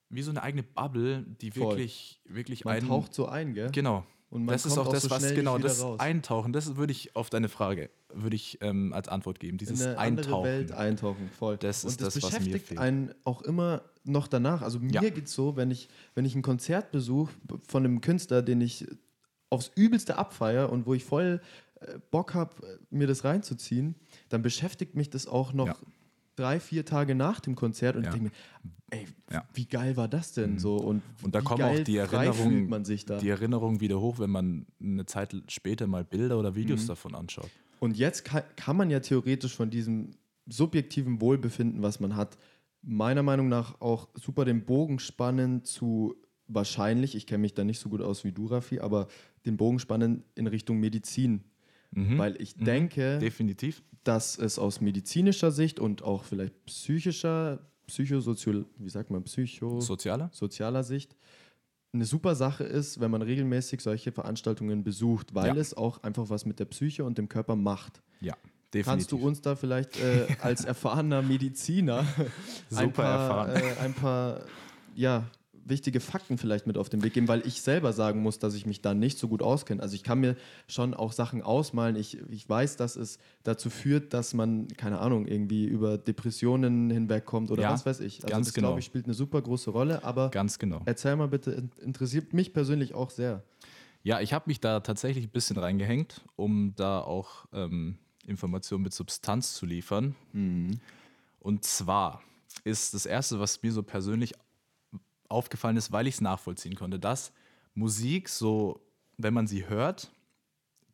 [0.09, 1.70] wie so eine eigene Bubble, die Voll.
[1.78, 2.88] wirklich, wirklich Man einen.
[2.88, 3.72] taucht so ein, gell?
[3.72, 4.03] Genau.
[4.30, 6.01] Und man das ist auch auch das, so was genau das raus.
[6.01, 6.51] Eintauchen.
[6.51, 9.53] Das würde ich auf deine Frage würde ich ähm, als Antwort geben.
[9.53, 10.43] in Dieses eine andere Eintauchen.
[10.45, 11.57] Welt eintauchen, voll.
[11.57, 12.80] Das ist und das, das, was mir beschäftigt fehlt.
[12.82, 14.62] einen auch immer noch danach.
[14.62, 15.01] Also mir Ja.
[15.01, 17.32] geht es so, wenn ich, wenn ich ein Konzert besuche
[17.68, 18.86] von einem Künstler, den ich
[19.49, 21.41] aufs Übelste abfeier und wo ich voll
[22.12, 23.96] Bock habe, mir das reinzuziehen,
[24.30, 25.76] dann beschäftigt mich das auch noch Ja.
[26.36, 28.10] drei, vier Tage nach dem Konzert und Ja.
[28.10, 29.48] ich denke mir, ey, Ja.
[29.54, 30.78] wie geil war das denn so?
[30.78, 32.84] Und, Und da kommen auch die Erinnerungen,
[33.22, 36.56] die Erinnerungen wieder hoch, wenn man eine Zeit später mal Bilder oder Mhm.
[36.56, 37.50] Videos davon anschaut.
[37.80, 40.12] Und jetzt kann, kann man ja theoretisch von diesem
[40.48, 42.38] subjektiven Wohlbefinden, was man hat,
[42.84, 46.16] meiner Meinung nach auch super den Bogen spannen zu
[46.48, 49.08] wahrscheinlich, ich kenne mich da nicht so gut aus wie du, Rafi, aber
[49.46, 51.44] den Bogen spannen in Richtung Medizin.
[51.92, 52.18] Mhm.
[52.18, 53.84] Weil ich denke, Definitiv.
[54.04, 60.30] dass es aus medizinischer Sicht und auch vielleicht psychischer, psychosozial, wie sagt man, psycho Sozialer?
[60.34, 61.16] sozialer Sicht
[61.94, 65.56] eine super Sache ist, wenn man regelmäßig solche Veranstaltungen besucht, weil Ja.
[65.62, 68.02] es auch einfach was mit der Psyche und dem Körper macht.
[68.22, 68.34] Ja,
[68.74, 68.86] definitiv.
[68.86, 72.32] Kannst du uns da vielleicht äh, als erfahrener Mediziner ein
[72.70, 74.46] Super paar, äh, ein paar
[74.96, 75.30] ja,
[75.66, 78.66] wichtige Fakten vielleicht mit auf den Weg geben, weil ich selber sagen muss, dass ich
[78.66, 79.82] mich da nicht so gut auskenne.
[79.82, 80.36] Also ich kann mir
[80.68, 81.95] schon auch Sachen ausmalen.
[81.95, 87.51] Ich, ich weiß, dass es dazu führt, dass man, keine Ahnung, irgendwie über Depressionen hinwegkommt
[87.51, 88.24] oder Ja, was weiß ich.
[88.24, 88.70] Also ganz das, genau.
[88.70, 90.82] glaube ich, spielt eine super große Rolle, aber Ganz genau.
[90.86, 93.43] erzähl mal bitte, in- interessiert mich persönlich auch sehr.
[94.03, 98.93] Ja, ich habe mich da tatsächlich ein bisschen reingehängt, um da auch ähm, Informationen mit
[98.93, 100.16] Substanz zu liefern.
[101.39, 102.22] Und zwar
[102.64, 104.34] ist das Erste, was mir so persönlich
[105.32, 107.32] aufgefallen ist, weil ich es nachvollziehen konnte, dass
[107.74, 108.82] Musik so,
[109.18, 110.12] wenn man sie hört,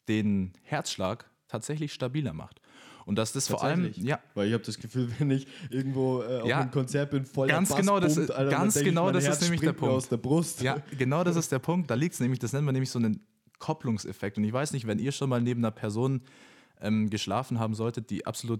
[0.07, 2.61] den Herzschlag tatsächlich stabiler macht.
[3.05, 6.41] Und dass das vor allem, ja, Weil ich habe das Gefühl, wenn ich irgendwo äh,
[6.41, 8.83] auf Ja, einem Konzert bin, voll ganz Bass genau, das boomt, ist- Alter, ganz ich,
[8.83, 9.95] genau, mein das ist nämlich der Punkt.
[9.95, 10.61] aus der Brust.
[10.61, 11.89] Ja, genau das ist der Punkt.
[11.89, 13.25] Da liegt es nämlich, das nennt man nämlich so einen
[13.59, 14.37] Kopplungseffekt.
[14.37, 16.21] Und ich weiß nicht, wenn ihr schon mal neben einer Person
[16.81, 18.59] ähm, geschlafen haben solltet, die absolut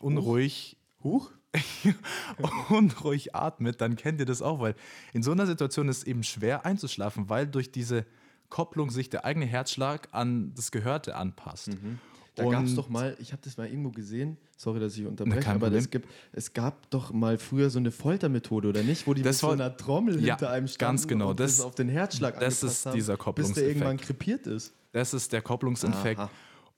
[0.00, 1.30] unruhig, Huch?
[2.70, 4.74] unruhig atmet, dann kennt ihr das auch, weil
[5.12, 8.04] in so einer Situation ist es eben schwer einzuschlafen, weil durch diese
[8.48, 11.68] Kopplung sich der eigene Herzschlag an das Gehörte anpasst.
[11.68, 11.98] Mhm.
[12.34, 15.04] Da gab es Und- doch mal, ich habe das mal irgendwo gesehen, sorry, dass ich
[15.04, 19.06] unterbreche, kein aber es, gibt, es gab doch mal früher so eine Foltermethode, oder nicht?
[19.06, 21.40] Wo die Das mit so war- einer Trommel Ja, hinter einem standen ganz genau, und
[21.40, 23.68] das- das auf den Herzschlag das angepasst ist haben, dieser Bis der Kopplungseffekt.
[23.76, 24.72] irgendwann krepiert ist.
[24.92, 26.20] Das ist der Kopplungseffekt.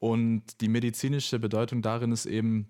[0.01, 2.69] Und die medizinische Bedeutung darin ist eben,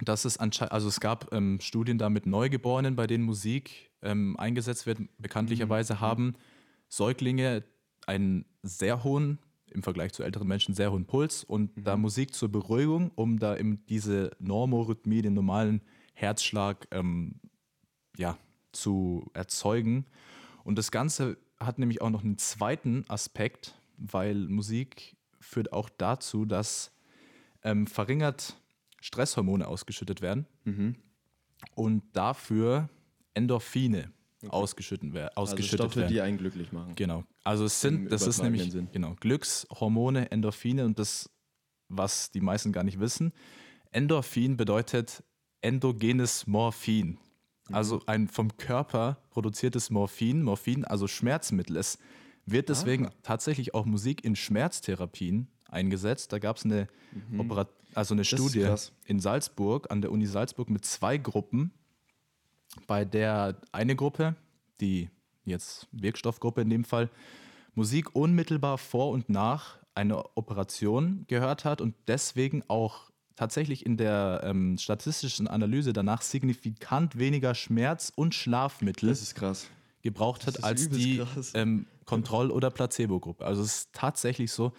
[0.00, 4.36] dass es anscheinend, also es gab ähm, Studien da mit Neugeborenen, bei denen Musik ähm,
[4.38, 5.00] eingesetzt wird.
[5.18, 6.34] Bekanntlicherweise haben
[6.88, 7.64] Säuglinge
[8.06, 9.38] einen sehr hohen,
[9.70, 13.56] im Vergleich zu älteren Menschen, sehr hohen Puls und da Musik zur Beruhigung, um da
[13.56, 15.82] eben diese Normorhythmie, den normalen
[16.14, 17.40] Herzschlag ähm,
[18.16, 18.36] ja,
[18.72, 20.06] zu erzeugen.
[20.64, 26.44] Und das Ganze hat nämlich auch noch einen zweiten Aspekt, weil Musik führt auch dazu,
[26.44, 26.92] dass
[27.62, 28.56] ähm, verringert
[29.02, 30.46] Stresshormone ausgeschüttet werden
[31.74, 32.88] und dafür
[33.34, 34.12] Endorphine
[34.48, 36.12] ausgeschüttet, wer Also ausgeschüttet Stoffe, werden.
[36.12, 36.94] die einen glücklich machen.
[36.94, 37.24] Genau.
[37.44, 38.88] Also es Im sind, das ist nämlich Sinn.
[38.92, 41.30] genau Glückshormone, Endorphine und das,
[41.88, 43.32] was die meisten gar nicht wissen.
[43.90, 45.22] Endorphin bedeutet
[45.60, 47.18] endogenes Morphin.
[47.68, 47.74] Mhm.
[47.74, 51.76] Also ein vom Körper produziertes Morphin, Morphin, also Schmerzmittel.
[51.76, 51.98] Es
[52.44, 56.32] wird deswegen tatsächlich auch Musik in Schmerztherapien eingesetzt.
[56.32, 56.88] Da gab es eine,
[57.38, 58.26] Opera also eine Mhm.
[58.26, 58.74] Studie
[59.06, 61.72] in Salzburg, an der Uni Salzburg mit zwei Gruppen,
[62.86, 64.34] bei der eine Gruppe,
[64.80, 65.10] die
[65.44, 67.10] jetzt Wirkstoffgruppe in dem Fall,
[67.74, 74.40] Musik unmittelbar vor und nach einer Operation gehört hat und deswegen auch tatsächlich in der
[74.44, 79.16] ähm, statistischen Analyse danach signifikant weniger Schmerz- und Schlafmittel
[80.02, 81.22] gebraucht das hat als die
[81.54, 83.44] ähm, Kontroll- oder Placebo-Gruppe.
[83.44, 84.72] Also es ist tatsächlich so,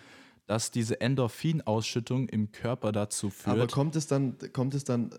[0.45, 3.57] dass diese Endorphinausschüttung im Körper dazu führt.
[3.57, 5.15] Aber kommt es dann, kommt es dann äh,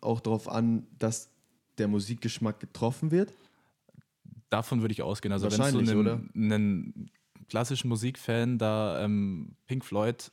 [0.00, 1.30] auch darauf an, dass
[1.78, 3.32] der Musikgeschmack getroffen wird?
[4.50, 5.32] Davon würde ich ausgehen.
[5.32, 7.10] Also wenn du einen, einen
[7.48, 10.30] klassischen Musikfan da ähm, Pink Floyd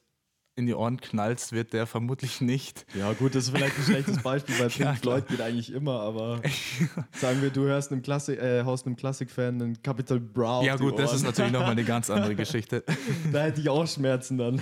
[0.57, 2.85] in die Ohren knallst, wird der vermutlich nicht.
[2.95, 6.01] Ja, gut, das ist vielleicht ein schlechtes Beispiel, weil Pink Ja, Floyd geht eigentlich immer,
[6.01, 6.41] aber
[7.13, 10.97] sagen wir, du hörst einem Klassik, äh, haust einem Klassikfan einen Capital auf ja gut,
[10.97, 12.83] das ist natürlich nochmal eine ganz andere Geschichte.
[13.31, 14.59] Da hätte ich auch Schmerzen dann.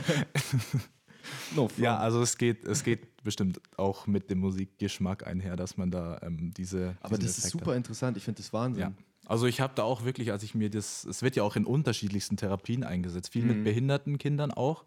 [1.56, 1.70] no.
[1.78, 6.20] Ja, also es geht, es geht bestimmt auch mit dem Musikgeschmack einher, dass man da
[6.22, 6.98] ähm, diese.
[7.00, 8.18] aber das ist Effekt super interessant.
[8.18, 8.82] Ich finde das Wahnsinn.
[8.82, 8.94] Ja.
[9.28, 11.66] Also ich habe da auch wirklich, als ich mir das, es wird ja auch in
[11.66, 14.86] unterschiedlichsten Therapien eingesetzt, viel mit behinderten Kindern auch.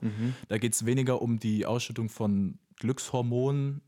[0.48, 3.82] Da geht es weniger um die Ausschüttung von Glückshormonen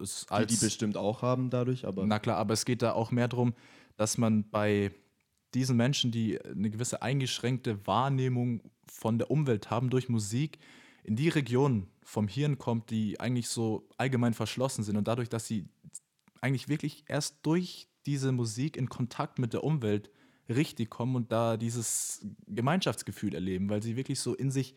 [0.00, 2.92] es- Die, als die bestimmt auch haben dadurch, aber na klar, aber es geht da
[2.92, 3.54] auch mehr darum,
[3.96, 4.90] dass man bei
[5.54, 10.58] diesen Menschen, die eine gewisse eingeschränkte Wahrnehmung von der Umwelt haben durch Musik,
[11.04, 14.96] in die Region vom Hirn kommt, die eigentlich so allgemein verschlossen sind.
[14.96, 15.68] Und dadurch, dass sie
[16.40, 20.10] eigentlich wirklich erst durch diese Musik in Kontakt mit der Umwelt
[20.48, 24.74] richtig kommen und da dieses Gemeinschaftsgefühl erleben, weil sie wirklich so in sich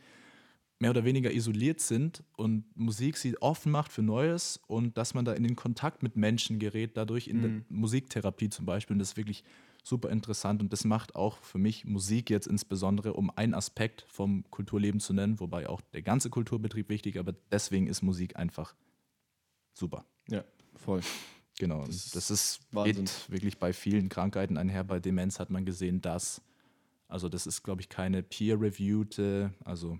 [0.80, 5.26] mehr oder weniger isoliert sind und Musik sie offen macht für Neues und dass man
[5.26, 8.96] da in den Kontakt mit Menschen gerät, dadurch in der Musiktherapie zum Beispiel.
[8.96, 9.44] Und das ist wirklich
[9.84, 14.50] super interessant und das macht auch für mich Musik jetzt insbesondere, um einen Aspekt vom
[14.52, 18.74] Kulturleben zu nennen, wobei auch der ganze Kulturbetrieb wichtig, aber deswegen ist Musik einfach
[19.74, 20.06] super.
[20.30, 20.44] ja,
[20.76, 21.02] voll.
[21.60, 23.06] Genau, Das das, ist Wahnsinn.
[23.06, 24.84] geht wirklich bei vielen Krankheiten einher.
[24.86, 26.42] Bei Demenz hat man gesehen, dass,
[27.10, 30.00] also das ist, glaube ich, keine peer-reviewte, also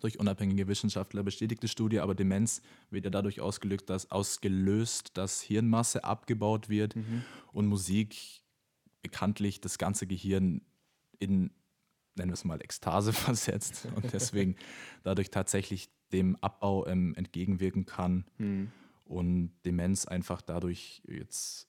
[0.00, 6.04] durch unabhängige Wissenschaftler bestätigte Studie, aber Demenz wird ja dadurch ausgelöst, dass, ausgelöst, dass Hirnmasse
[6.04, 6.94] abgebaut wird
[7.52, 8.42] und Musik
[9.02, 10.60] bekanntlich das ganze Gehirn
[11.18, 11.50] in,
[12.14, 14.56] nennen wir es mal, Ekstase versetzt und deswegen
[15.02, 18.24] dadurch tatsächlich dem Abbau ähm, entgegenwirken kann
[19.10, 21.66] und Demenz einfach dadurch jetzt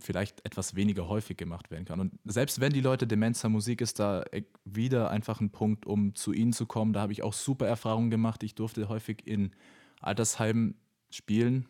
[0.00, 2.00] vielleicht etwas weniger häufig gemacht werden kann.
[2.00, 5.86] Und selbst wenn die Leute Demenz haben, Musik ist da äh, wieder einfach ein Punkt,
[5.86, 6.92] um zu ihnen zu kommen.
[6.92, 8.42] Da habe ich auch super Erfahrungen gemacht.
[8.42, 9.52] Ich durfte häufig in
[10.00, 10.76] Altersheimen
[11.10, 11.68] spielen,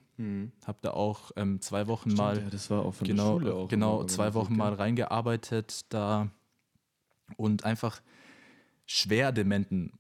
[0.67, 3.55] habe da auch ähm, zwei Wochen mal ja, das war auch von genau, der Schule
[3.55, 3.69] auch.
[3.69, 6.31] genau zwei Wochen mal reingearbeitet da
[7.37, 8.01] und einfach
[8.87, 9.93] schwer dementen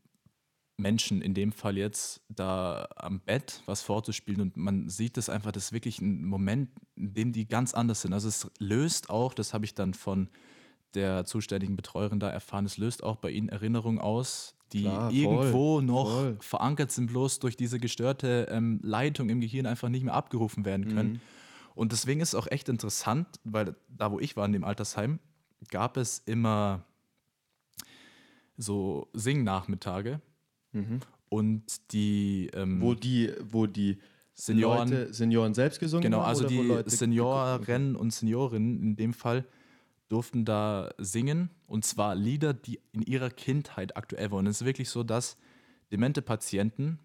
[0.77, 5.53] Menschen, in dem Fall jetzt, da am Bett was vorzuspielen und man sieht das einfach,
[5.53, 8.13] das ist wirklich ein Moment, in dem die ganz anders sind.
[8.13, 10.29] Also es löst auch, das habe ich dann von
[10.95, 15.17] der zuständigen Betreuerin da erfahren, es löst auch bei ihnen Erinnerungen aus, die Klar, voll,
[15.17, 16.37] irgendwo noch voll.
[16.41, 20.89] verankert sind, bloß durch diese gestörte ähm, Leitung im Gehirn einfach nicht mehr abgerufen werden
[20.95, 21.13] können.
[21.13, 21.21] Mhm.
[21.77, 25.19] Und deswegen ist es auch echt interessant, weil da, wo ich war in dem Altersheim,
[25.71, 26.85] gab es immer
[28.57, 30.21] so Singnachmittage
[31.29, 33.99] und die ähm, Wo die, wo die
[34.35, 36.29] Senioren, Leute, Senioren selbst gesungen genau, haben?
[36.29, 39.47] also oder wo die Leute Senioren und Seniorinnen in dem Fall
[40.09, 44.41] durften da singen und zwar Lieder, die in ihrer Kindheit aktuell waren.
[44.41, 45.37] Und es ist wirklich so, dass
[45.91, 46.99] demente Patienten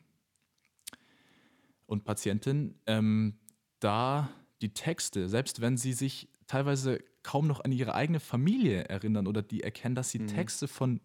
[1.85, 3.35] und Patientinnen ähm,
[3.79, 4.29] da
[4.61, 9.41] die Texte, selbst wenn sie sich teilweise kaum noch an ihre eigene Familie erinnern oder
[9.41, 10.99] die erkennen, dass sie Texte von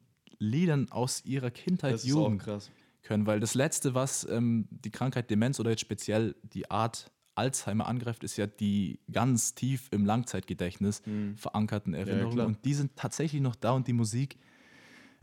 [0.44, 2.70] Liedern aus ihrer Kindheit, Das ist auch Jugend krass.
[3.02, 7.86] können, weil das Letzte, was ähm, die Krankheit Demenz oder jetzt speziell die Art Alzheimer
[7.86, 11.02] angreift, ist ja die ganz tief im Langzeitgedächtnis
[11.34, 12.34] verankerten Erinnerungen.
[12.34, 12.46] klar.
[12.46, 14.38] und die sind tatsächlich noch da und die Musik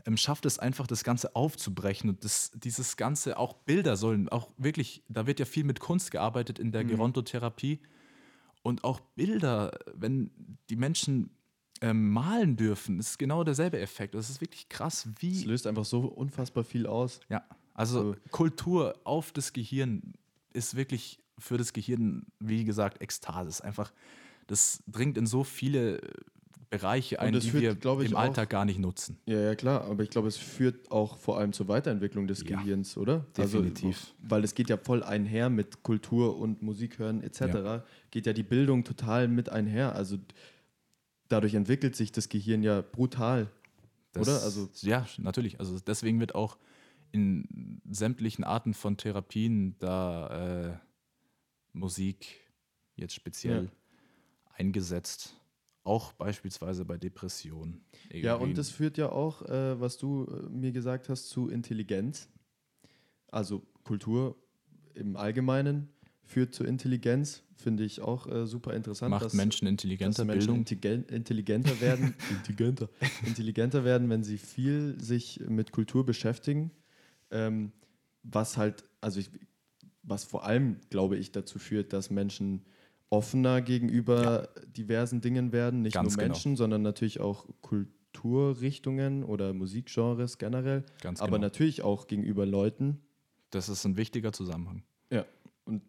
[0.06, 4.50] ähm, schafft es einfach, das Ganze aufzubrechen und das, dieses Ganze, auch Bilder sollen, auch
[4.56, 7.80] wirklich, da wird ja viel mit Kunst gearbeitet in der Gerontotherapie
[8.62, 10.30] und auch Bilder, wenn
[10.70, 11.30] die Menschen
[11.82, 14.14] ähm, malen dürfen, ist genau derselbe Effekt.
[14.14, 17.20] Das ist wirklich krass, wie Es löst einfach so unfassbar viel aus.
[17.28, 17.42] ja,
[17.74, 18.16] also So.
[18.30, 20.14] Kultur auf das Gehirn
[20.54, 23.48] ist wirklich für das Gehirn, wie gesagt, Ekstase.
[23.48, 23.92] Ist einfach,
[24.46, 26.08] das dringt in so viele äh,
[26.70, 29.18] Bereiche ein, das die führt, wir im auch- Alltag gar nicht nutzen.
[29.26, 32.56] Ja, ja, klar, aber ich glaube, es führt auch vor allem zur Weiterentwicklung des Ja,
[32.56, 33.26] Gehirns, oder?
[33.36, 33.84] definitiv.
[33.88, 37.84] Also, weil es geht ja voll einher mit Kultur und Musik hören etc.
[38.10, 39.94] Geht ja die Bildung total mit einher.
[39.94, 40.16] Also
[41.32, 43.50] dadurch entwickelt sich das Gehirn ja brutal.
[44.12, 44.42] Das, Oder?
[44.42, 45.58] Also- ja, natürlich.
[45.58, 46.58] Also deswegen wird auch
[47.12, 50.78] in sämtlichen Arten von Therapien da äh,
[51.72, 52.40] Musik
[52.96, 53.70] jetzt speziell Ja.
[54.54, 55.36] eingesetzt.
[55.84, 57.84] Auch beispielsweise bei Depressionen.
[58.12, 62.28] Ja, und das führt ja auch, äh, was du äh, mir gesagt hast, zu Intelligenz.
[63.28, 64.36] Also Kultur
[64.94, 65.88] im Allgemeinen
[66.24, 69.10] führt zu Intelligenz, finde ich auch äh, super interessant.
[69.10, 70.58] macht dass- Menschen dass intelligenter, Menschen Bildung.
[70.58, 72.88] intelligen- intelligenter werden, intelligenter,
[73.26, 76.70] intelligenter werden, wenn sie viel sich mit Kultur beschäftigen.
[77.30, 77.72] Ähm,
[78.22, 79.30] was halt, also ich,
[80.02, 82.62] was vor allem, glaube ich, dazu führt, dass Menschen
[83.10, 86.32] offener gegenüber diversen Dingen werden, nicht Ganz nur genau.
[86.34, 91.40] Menschen, sondern natürlich auch Kulturrichtungen oder Musikgenres generell, Ganz aber genau.
[91.46, 93.00] natürlich auch gegenüber Leuten.
[93.50, 94.82] Das ist ein wichtiger Zusammenhang.
[95.10, 95.26] Ja,
[95.64, 95.82] und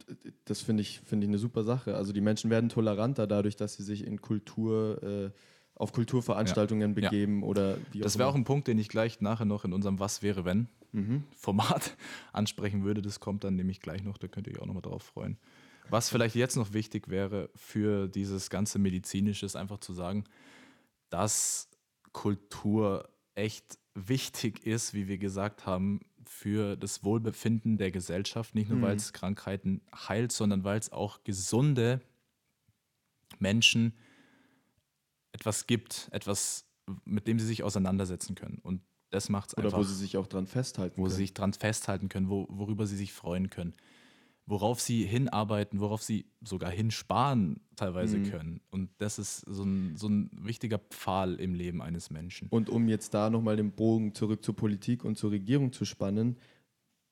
[0.45, 1.95] das finde ich, finde ich eine super Sache.
[1.95, 5.31] Also die Menschen werden toleranter dadurch, dass sie sich in Kultur, äh,
[5.75, 7.09] auf Kulturveranstaltungen Ja.
[7.09, 9.99] begeben oder wie Das wäre auch ein Punkt, den ich gleich nachher noch in unserem
[9.99, 11.23] Was wäre wenn Mhm.
[11.35, 11.97] Format
[12.33, 13.01] ansprechen würde.
[13.01, 15.37] Das kommt dann nämlich gleich noch, da könnt ihr euch auch nochmal drauf freuen.
[15.89, 20.23] Was vielleicht jetzt noch wichtig wäre für dieses ganze Medizinische, ist einfach zu sagen,
[21.09, 21.67] dass
[22.11, 28.55] Kultur echt wichtig ist, wie wir gesagt haben, für das Wohlbefinden der Gesellschaft.
[28.55, 32.01] Nicht nur, weil es Krankheiten heilt, sondern weil es auch gesunde
[33.39, 33.93] Menschen
[35.32, 36.65] etwas gibt, etwas,
[37.05, 38.59] mit dem sie sich auseinandersetzen können.
[38.59, 41.11] Und das macht es Oder einfach wo sie sich auch dran festhalten wo können.
[41.11, 43.74] sie sich dran festhalten können, wo, worüber sie sich freuen können,
[44.45, 48.23] worauf sie hinarbeiten, worauf sie sogar hinsparen teilweise Mhm.
[48.29, 48.61] können.
[48.71, 52.49] Und das ist so ein, so ein wichtiger Pfahl im Leben eines Menschen.
[52.49, 56.37] Und um jetzt da nochmal den Bogen zurück zur Politik und zur Regierung zu spannen,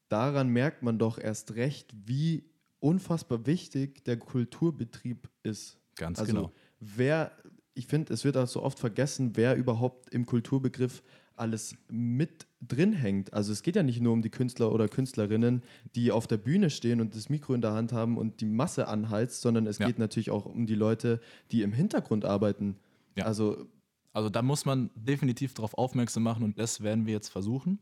[0.09, 2.43] daran merkt man doch erst recht, wie
[2.79, 5.79] unfassbar wichtig der Kulturbetrieb ist.
[5.95, 6.51] Ganz also genau.
[6.79, 7.31] wer,
[7.73, 11.01] ich finde, es wird auch so oft vergessen, wer überhaupt im Kulturbegriff
[11.35, 13.33] alles mit drin hängt.
[13.33, 15.63] Also es geht ja nicht nur um die Künstler oder Künstlerinnen,
[15.95, 18.87] die auf der Bühne stehen und das Mikro in der Hand haben und die Masse
[18.87, 19.87] anheizt, sondern es Ja.
[19.87, 21.19] geht natürlich auch um die Leute,
[21.51, 22.77] die im Hintergrund arbeiten.
[23.17, 23.25] Ja.
[23.25, 23.67] Also
[24.13, 27.79] Also da muss man definitiv darauf aufmerksam machen und das werden wir jetzt versuchen.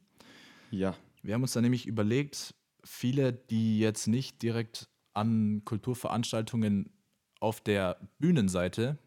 [0.72, 2.54] ja, Wir haben uns da nämlich überlegt,
[2.84, 6.92] viele, die jetzt nicht direkt an Kulturveranstaltungen
[7.40, 8.98] auf der Bühnenseite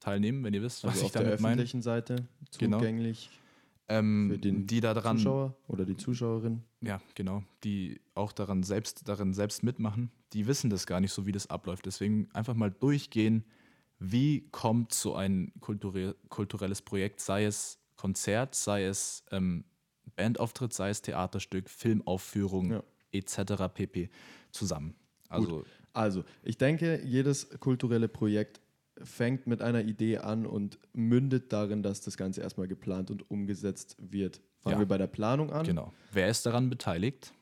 [0.00, 2.16] teilnehmen, wenn ihr wisst, was also ich auf der damit meine, öffentlichen Seite
[2.58, 2.78] Genau.
[3.90, 6.62] Ähm, die da dran Zuschauer oder die Zuschauerin.
[6.80, 7.42] Ja, genau.
[7.64, 11.48] Die auch daran selbst, darin selbst mitmachen, die wissen das gar nicht so, wie das
[11.50, 11.86] abläuft.
[11.86, 13.44] Deswegen einfach mal durchgehen,
[13.98, 19.64] wie kommt so ein kulturell, kulturelles Projekt, sei es Konzert, sei es ähm,
[20.16, 22.82] Bandauftritt, sei es Theaterstück, Filmaufführung Ja.
[23.12, 23.68] etc.
[23.74, 24.08] pp.
[24.52, 24.94] zusammen.
[25.28, 28.60] Also Also, ich denke, jedes kulturelle Projekt
[29.04, 33.96] fängt mit einer Idee an und mündet darin, dass das Ganze erstmal geplant und umgesetzt
[34.00, 34.40] wird.
[34.60, 34.78] Fangen Ja.
[34.80, 35.64] wir bei der Planung an.
[35.66, 35.92] Genau.
[36.12, 37.32] Wer ist daran beteiligt?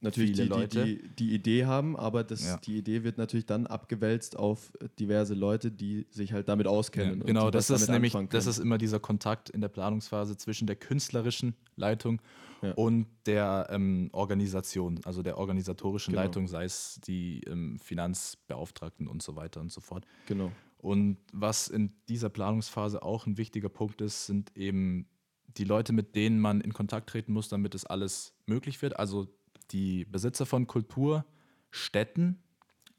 [0.00, 0.84] Natürlich Viele die, Leute.
[0.84, 2.58] Die, die die Idee haben, aber das, Ja.
[2.58, 7.22] die Idee wird natürlich dann abgewälzt auf diverse Leute, die sich halt damit auskennen.
[7.22, 10.76] und genau, das ist nämlich, das ist immer dieser Kontakt in der Planungsphase zwischen der
[10.76, 12.20] künstlerischen Leitung
[12.60, 12.72] Ja.
[12.72, 16.24] und der ähm, Organisation, also der organisatorischen Genau.
[16.24, 20.04] Leitung, sei es die ähm, Finanzbeauftragten und so weiter und so fort.
[20.26, 20.52] Genau.
[20.84, 25.08] Und was in dieser Planungsphase auch ein wichtiger Punkt ist, sind eben
[25.56, 28.98] die Leute, mit denen man in Kontakt treten muss, damit es alles möglich wird.
[28.98, 29.26] Also
[29.70, 32.38] die Besitzer von Kulturstätten,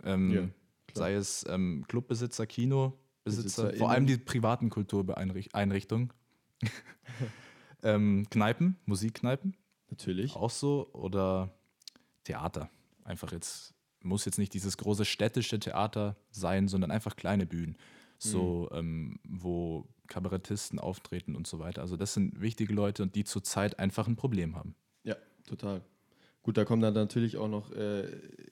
[0.04, 0.50] ähm, Ja,
[0.96, 6.12] sei es ähm, Clubbesitzer, Kinobesitzer, vor allem die privaten Kultureinrichtungen,
[7.84, 9.56] ähm, Kneipen, Musikkneipen,
[9.92, 10.36] Natürlich.
[10.36, 11.54] auch so, oder
[12.24, 12.68] Theater.
[13.04, 13.75] Einfach jetzt,
[14.06, 17.78] muss jetzt nicht dieses große städtische Theater sein, sondern einfach kleine Bühnen,
[18.18, 21.82] so, ähm, wo Kabarettisten auftreten und so weiter.
[21.82, 24.76] Also das sind wichtige Leute und die zurzeit einfach ein Problem haben.
[25.04, 25.16] Ja,
[25.48, 25.82] total.
[26.44, 28.08] Gut, da kommen dann natürlich auch noch äh,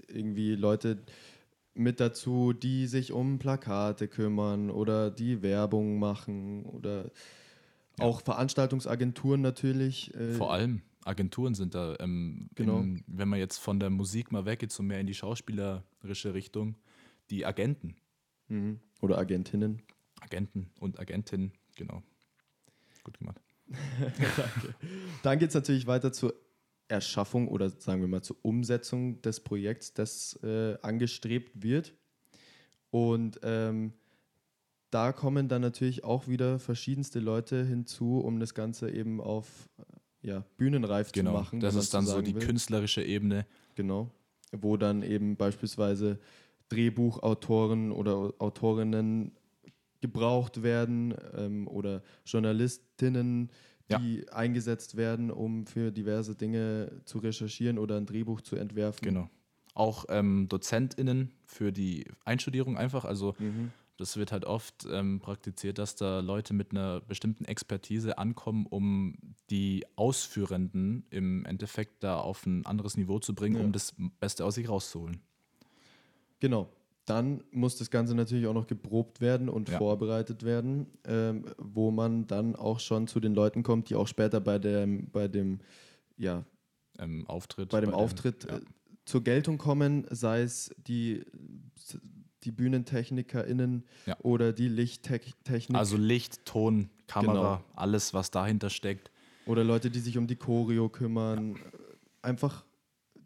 [0.07, 0.97] irgendwie Leute
[1.75, 7.11] mit dazu, die sich um Plakate kümmern oder die Werbung machen oder
[7.99, 10.13] auch Veranstaltungsagenturen natürlich.
[10.15, 12.79] Äh, Vor allem Agenturen sind da, ähm, Genau.
[12.79, 16.75] in, wenn man jetzt von der Musik mal weggeht, so mehr in die schauspielerische Richtung,
[17.29, 17.95] die Agenten,
[18.49, 18.79] Mhm.
[19.01, 19.81] Oder Agentinnen.
[20.19, 22.03] Agenten und Agentinnen, genau.
[23.03, 23.41] Gut gemacht.
[25.23, 26.33] Dann geht es natürlich weiter zur
[26.87, 31.93] Erschaffung oder sagen wir mal zur Umsetzung des Projekts, das äh, angestrebt wird.
[32.91, 33.93] Und ähm,
[34.91, 39.69] da kommen dann natürlich auch wieder verschiedenste Leute hinzu, um das Ganze eben auf
[40.23, 41.59] ja, bühnenreif Genau, zu machen.
[41.59, 42.41] das ist dann so die will.
[42.41, 43.45] künstlerische Ebene.
[43.75, 44.09] Genau.
[44.51, 46.19] Wo dann eben beispielsweise
[46.69, 49.31] Drehbuchautoren oder Autorinnen
[50.01, 53.49] gebraucht werden ähm, oder Journalistinnen,
[53.89, 53.97] Ja.
[53.99, 59.05] die eingesetzt werden, um für diverse Dinge zu recherchieren oder ein Drehbuch zu entwerfen.
[59.05, 59.29] Genau.
[59.75, 63.05] Auch ähm, DozentInnen für die Einstudierung einfach.
[63.05, 63.71] Also Mhm.
[63.97, 69.32] das wird halt oft ähm, praktiziert, dass da Leute mit einer bestimmten Expertise ankommen, um
[69.53, 73.63] die Ausführenden im Endeffekt da auf ein anderes Niveau zu bringen, Ja.
[73.63, 75.19] um das Beste aus sich rauszuholen.
[76.39, 76.69] Genau.
[77.05, 79.77] Dann muss das Ganze natürlich auch noch geprobt werden und Ja.
[79.77, 84.39] vorbereitet werden, ähm, wo man dann auch schon zu den Leuten kommt, die auch später
[84.41, 85.59] bei dem, bei dem,
[86.17, 86.43] ja,
[86.97, 87.69] Ähm, Auftritt.
[87.69, 88.57] bei dem den- Auftritt ja.
[88.57, 88.61] äh,
[89.05, 91.23] zur Geltung kommen, sei es die,
[92.43, 94.17] die BühnentechnikerInnen Ja.
[94.21, 97.63] oder die Lichttechnik Also Licht, Ton, Kamera, Genau.
[97.75, 99.11] alles, was dahinter steckt.
[99.45, 101.57] Oder Leute, die sich um die Choreo kümmern.
[102.21, 102.63] Einfach,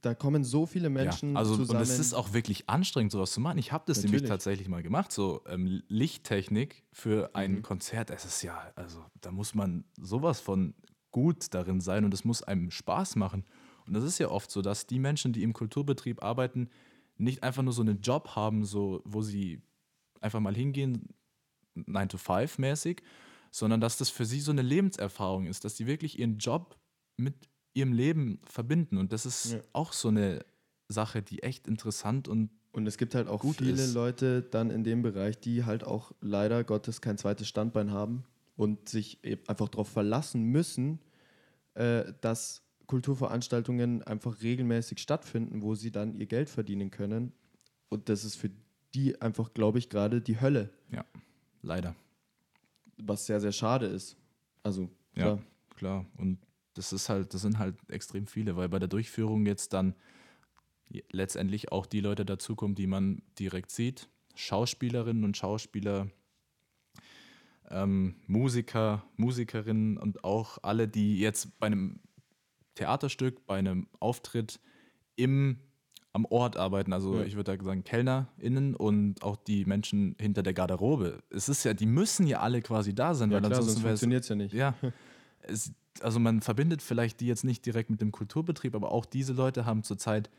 [0.01, 1.79] da kommen so viele Menschen ja, also zusammen.
[1.79, 3.57] und es ist auch wirklich anstrengend, sowas zu machen.
[3.57, 4.29] Ich habe das nämlich Natürlich.
[4.29, 7.61] tatsächlich mal gemacht, so ähm, Lichttechnik für ein Mhm.
[7.63, 8.09] Konzert.
[8.09, 10.73] Es ist ja, also da muss man sowas von
[11.11, 13.45] gut darin sein und es muss einem Spaß machen.
[13.87, 16.69] Und das ist ja oft so, dass die Menschen, die im Kulturbetrieb arbeiten,
[17.17, 19.61] nicht einfach nur so einen Job haben, so wo sie
[20.21, 21.07] einfach mal hingehen,
[21.73, 23.01] 9 to 5 mäßig,
[23.51, 26.77] sondern dass das für sie so eine Lebenserfahrung ist, dass die wirklich ihren Job
[27.17, 27.35] mit
[27.73, 28.97] ihrem Leben verbinden.
[28.97, 29.59] Und das ist Ja.
[29.73, 30.45] auch so eine
[30.87, 33.93] Sache, die echt interessant und Und es gibt halt auch viele ist.
[33.93, 38.23] Leute dann in dem Bereich, die halt auch leider Gottes kein zweites Standbein haben
[38.55, 40.99] und sich einfach darauf verlassen müssen,
[41.73, 47.33] äh, dass Kulturveranstaltungen einfach regelmäßig stattfinden, wo sie dann ihr Geld verdienen können.
[47.89, 48.49] Und das ist für
[48.93, 51.03] die einfach, glaube ich, gerade die Hölle, ja,
[51.61, 51.95] leider.
[52.97, 54.17] Was sehr, sehr schade ist.
[54.63, 55.43] Also, Ja, klar.
[55.75, 56.05] klar.
[56.17, 56.39] Und
[56.73, 59.95] das ist halt, das sind halt extrem viele, weil bei der Durchführung jetzt dann
[61.11, 64.09] letztendlich auch die Leute dazukommen, die man direkt sieht.
[64.35, 66.09] Schauspielerinnen und Schauspieler,
[67.69, 71.99] ähm, Musiker, Musikerinnen und auch alle, die jetzt bei einem
[72.75, 74.59] Theaterstück, bei einem Auftritt
[75.15, 75.59] im,
[76.17, 76.91] am Ort arbeiten.
[76.91, 77.23] Also Ja.
[77.23, 81.19] ich würde da sagen KellnerInnen und auch die Menschen hinter der Garderobe.
[81.29, 83.87] Es ist ja, die müssen ja alle quasi da sein, ja weil klar, sonst ansonsten
[83.87, 84.53] funktioniert es ja nicht.
[84.53, 84.73] ja.
[85.49, 89.31] Es, also man verbindet vielleicht die jetzt nicht direkt mit dem Kulturbetrieb, aber auch diese
[89.33, 90.29] Leute haben zurzeit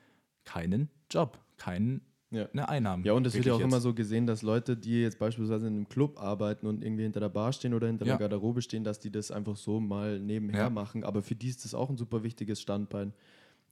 [0.45, 2.01] keinen Job, keine
[2.31, 2.47] Ja.
[2.67, 3.05] Einnahmen.
[3.05, 3.85] Ja, und es wird ja auch Wirklich immer jetzt.
[3.85, 7.31] so gesehen, dass Leute, die jetzt beispielsweise in einem Club arbeiten und irgendwie hinter der
[7.31, 8.17] Bar stehen oder hinter Ja.
[8.19, 10.71] der Garderobe stehen, dass die das einfach so mal nebenher Ja.
[10.71, 11.05] machen.
[11.05, 13.15] Aber für die ist das auch ein super wichtiges Standbein,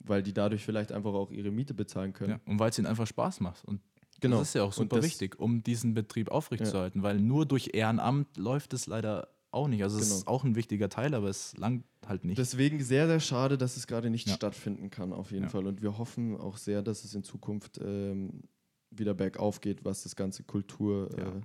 [0.01, 2.30] weil die dadurch vielleicht einfach auch ihre Miete bezahlen können.
[2.32, 3.64] Ja, und weil es ihnen einfach Spaß macht.
[3.64, 3.80] Und
[4.20, 4.38] Genau.
[4.38, 8.72] das ist ja auch super wichtig, um diesen Betrieb aufrechtzuerhalten, weil nur durch Ehrenamt läuft
[8.72, 9.82] es leider auch nicht.
[9.82, 10.16] Also es Genau.
[10.16, 12.38] ist auch ein wichtiger Teil, aber es langt halt nicht.
[12.38, 14.34] Deswegen sehr, sehr schade, dass es gerade nicht Ja.
[14.34, 15.49] stattfinden kann, auf jeden Ja.
[15.51, 15.66] Fall.
[15.66, 18.42] Und wir hoffen auch sehr, dass es in Zukunft ähm,
[18.90, 21.40] wieder bergauf geht, was das ganze Kulturthema Ja.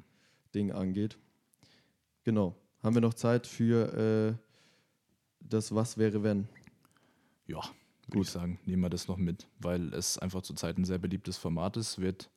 [0.56, 1.18] Ding angeht.
[2.24, 2.56] Genau.
[2.84, 4.44] Haben wir noch Zeit für äh,
[5.42, 6.48] das Was wäre wenn?
[7.48, 7.62] Ja,
[8.14, 11.38] würde ich sagen, nehmen wir das noch mit, weil es einfach zurzeit ein sehr beliebtes
[11.38, 12.30] Format ist, wird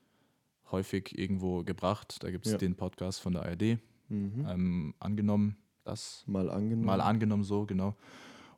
[0.70, 2.22] häufig irgendwo gebracht.
[2.22, 2.58] Da gibt es Ja.
[2.58, 4.46] den Podcast von der ARD, Mhm.
[4.48, 6.86] ähm, angenommen, das Mal angenommen.
[6.86, 7.96] mal angenommen so, genau.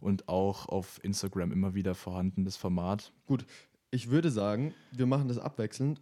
[0.01, 3.13] Und auch auf Instagram immer wieder vorhanden, das Format.
[3.91, 6.01] Ich würde sagen, wir machen das abwechselnd,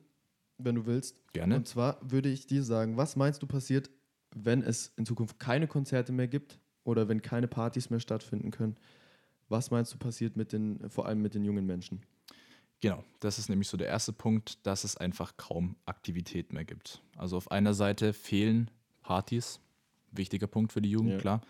[0.58, 1.16] wenn du willst.
[1.32, 1.56] Gerne.
[1.56, 3.90] Und zwar würde ich dir sagen, was meinst du passiert,
[4.34, 8.76] wenn es in Zukunft keine Konzerte mehr gibt oder wenn keine Partys mehr stattfinden können?
[9.48, 12.00] Was meinst du passiert mit den, vor allem mit den jungen Menschen?
[12.80, 17.02] Genau, das ist nämlich so der erste Punkt, dass es einfach kaum Aktivität mehr gibt.
[17.16, 18.70] Also auf einer Seite fehlen
[19.02, 19.60] Partys,
[20.12, 21.18] wichtiger Punkt für die Jugend, Ja.
[21.18, 21.40] klar.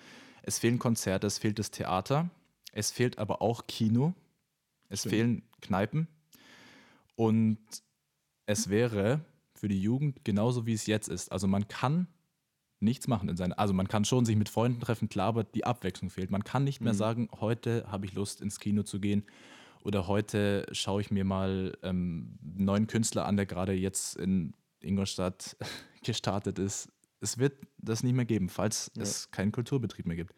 [0.42, 2.30] Es fehlen Konzerte, es fehlt das Theater,
[2.72, 4.14] es fehlt aber auch Kino,
[4.88, 5.10] es Stimmt.
[5.14, 6.06] fehlen Kneipen
[7.16, 7.58] und
[8.46, 9.24] es wäre
[9.54, 11.32] für die Jugend genauso wie es jetzt ist.
[11.32, 12.06] Also man kann
[12.84, 15.64] nichts machen in seiner, also man kann schon sich mit Freunden treffen, klar, aber die
[15.64, 16.30] Abwechslung fehlt.
[16.30, 16.98] Man kann nicht mehr Mhm.
[16.98, 19.24] sagen, heute habe ich Lust ins Kino zu gehen
[19.82, 24.54] oder heute schaue ich mir mal ähm, einen neuen Künstler an, der gerade jetzt in
[24.80, 25.56] Ingolstadt
[26.04, 26.88] gestartet ist.
[27.20, 29.02] Es wird das nicht mehr geben, falls Ja.
[29.02, 30.34] es keinen Kulturbetrieb mehr gibt.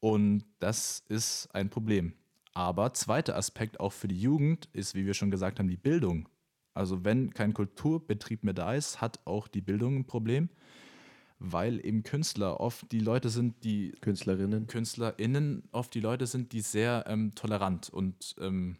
[0.00, 2.14] Und das ist ein Problem.
[2.52, 6.28] Aber zweiter Aspekt auch für die Jugend ist, wie wir schon gesagt haben, die Bildung.
[6.74, 10.48] Also wenn kein Kulturbetrieb mehr da ist, hat auch die Bildung ein Problem,
[11.40, 16.60] weil eben Künstler oft die Leute sind, die Künstlerinnen, KünstlerInnen oft die Leute sind, die
[16.60, 18.76] sehr ähm, tolerant und ähm,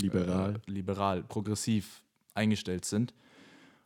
[0.00, 0.56] liberal.
[0.66, 2.02] äh, liberal, progressiv
[2.34, 3.14] eingestellt sind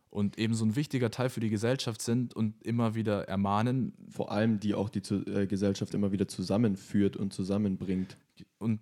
[0.09, 4.29] und eben so ein wichtiger Teil für die Gesellschaft sind und immer wieder ermahnen Vor
[4.31, 8.17] allem, die auch die äh, Gesellschaft immer wieder zusammenführt und zusammenbringt.
[8.59, 8.81] und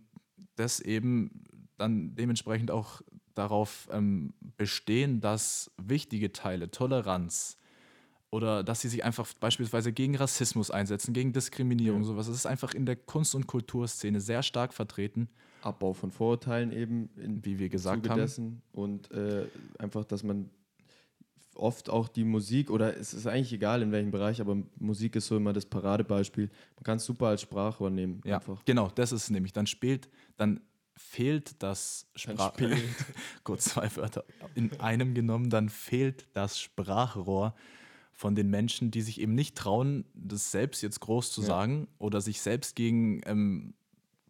[0.55, 1.43] das eben
[1.77, 3.01] dann dementsprechend auch
[3.33, 7.57] darauf ähm, bestehen, dass wichtige Teile, Toleranz
[8.31, 12.05] oder dass sie sich einfach beispielsweise gegen Rassismus einsetzen, gegen Diskriminierung, Ja.
[12.07, 12.27] sowas.
[12.27, 15.29] Das ist einfach in der Kunst- und Kulturszene sehr stark vertreten,
[15.61, 18.19] Abbau von Vorurteilen eben in wie wir gesagt Zuge haben.
[18.19, 19.45] dessen und äh,
[19.77, 20.49] einfach, dass man
[21.55, 25.27] oft auch die Musik oder es ist eigentlich egal in welchem Bereich, aber Musik ist
[25.27, 26.49] so immer das Paradebeispiel.
[26.77, 28.21] Man kann es super als Sprachrohr nehmen.
[28.23, 28.63] Ja, Einfach.
[28.63, 29.51] genau, das ist es nämlich.
[29.51, 30.07] Dann spielt,
[30.37, 30.61] dann
[30.95, 32.77] fehlt das Dann Sprach spielt.
[33.43, 34.23] Gut, zwei Wörter
[34.55, 37.53] in einem genommen, dann fehlt das Sprachrohr
[38.19, 41.47] von den Menschen, die sich eben nicht trauen, das selbst jetzt groß zu Ja.
[41.47, 43.73] sagen oder sich selbst gegen ähm,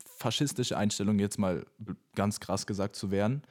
[0.05, 1.65] faschistische Einstellungen jetzt mal
[2.13, 3.41] ganz krass gesagt zu wehren.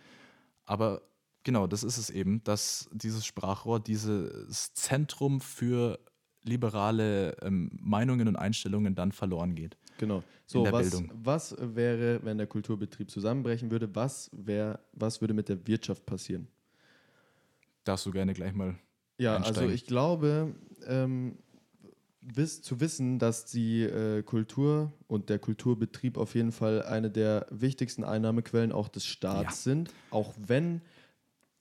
[0.65, 1.03] Aber
[1.43, 5.99] genau, das ist es eben, dass dieses Sprachrohr, dieses Zentrum für
[6.45, 9.77] liberale ähm, Meinungen und Einstellungen dann verloren geht.
[9.99, 10.23] Genau.
[10.47, 11.11] So, was, Bildung.
[11.17, 13.93] was wäre, wenn der Kulturbetrieb zusammenbrechen würde?
[13.97, 16.47] Was, wär, was würde mit der Wirtschaft passieren?
[17.83, 18.79] Darfst du gerne gleich mal.
[19.19, 20.55] Ja, also ich glaube,
[20.87, 21.39] ähm,
[22.21, 27.47] wiss, zu wissen, dass die äh, Kultur und der Kulturbetrieb auf jeden Fall eine der
[27.51, 29.73] wichtigsten Einnahmequellen auch des Staats Ja.
[29.73, 30.83] sind, auch wenn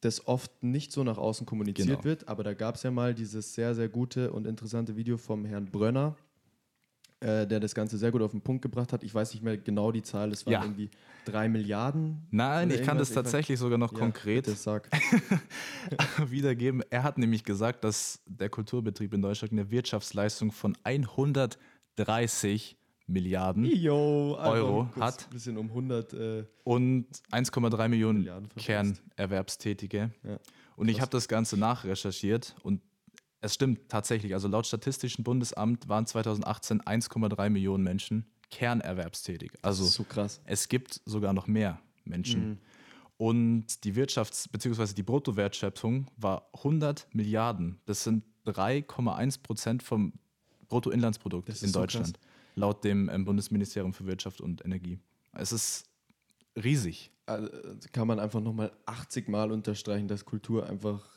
[0.02, 2.04] das oft nicht so nach außen kommuniziert Genau.
[2.04, 2.28] wird.
[2.28, 5.66] Aber da gab es ja mal dieses sehr, sehr gute und interessante Video vom Herrn
[5.66, 6.16] Brönner,
[7.20, 9.04] äh, der das Ganze sehr gut auf den Punkt gebracht hat.
[9.04, 10.62] Ich weiß nicht mehr genau die Zahl, es waren Ja.
[10.64, 10.90] irgendwie
[11.26, 12.28] drei Milliarden.
[12.32, 14.48] Nein, ich kann das tatsächlich sogar noch Ja, konkret
[16.30, 16.84] wiedergeben.
[16.90, 22.78] Er hat nämlich gesagt, dass der Kulturbetrieb in Deutschland eine Wirtschaftsleistung von 130
[23.10, 25.26] Milliarden Yo, einfach Euro hat.
[25.28, 26.14] Ein bisschen um 100.
[26.14, 28.28] Äh, und 1,3 Millionen.
[28.58, 30.12] Kernerwerbstätige.
[30.24, 30.38] Ja,
[30.76, 32.82] Und ich habe das Ganze nachrecherchiert und
[33.42, 34.34] es stimmt tatsächlich.
[34.34, 39.52] Also laut Statistischen Bundesamt waren 2018 1,3 Millionen Menschen kernerwerbstätig.
[39.62, 40.42] Also so krass.
[40.46, 42.50] es gibt sogar noch mehr Menschen.
[42.50, 42.58] Mhm.
[43.18, 44.94] Und die Wirtschafts- bzw.
[44.94, 47.80] die Bruttowertschöpfung war 100 Milliarden.
[47.86, 50.14] Das sind 3,1 Prozent vom
[50.70, 52.20] Bruttoinlandsprodukt Das in so Deutschland,
[52.56, 55.00] laut dem ähm, Bundesministerium für Wirtschaft und Energie.
[55.34, 55.86] Es ist
[56.56, 57.12] riesig.
[57.26, 57.50] Also,
[57.92, 61.17] kann man einfach nochmal 80 Mal unterstreichen, dass Kultur einfach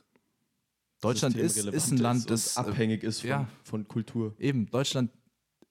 [1.01, 3.49] Deutschland ist, ist ein Land, das abhängig ist von, ja.
[3.65, 4.35] von Kultur.
[4.39, 5.11] eben, Deutschland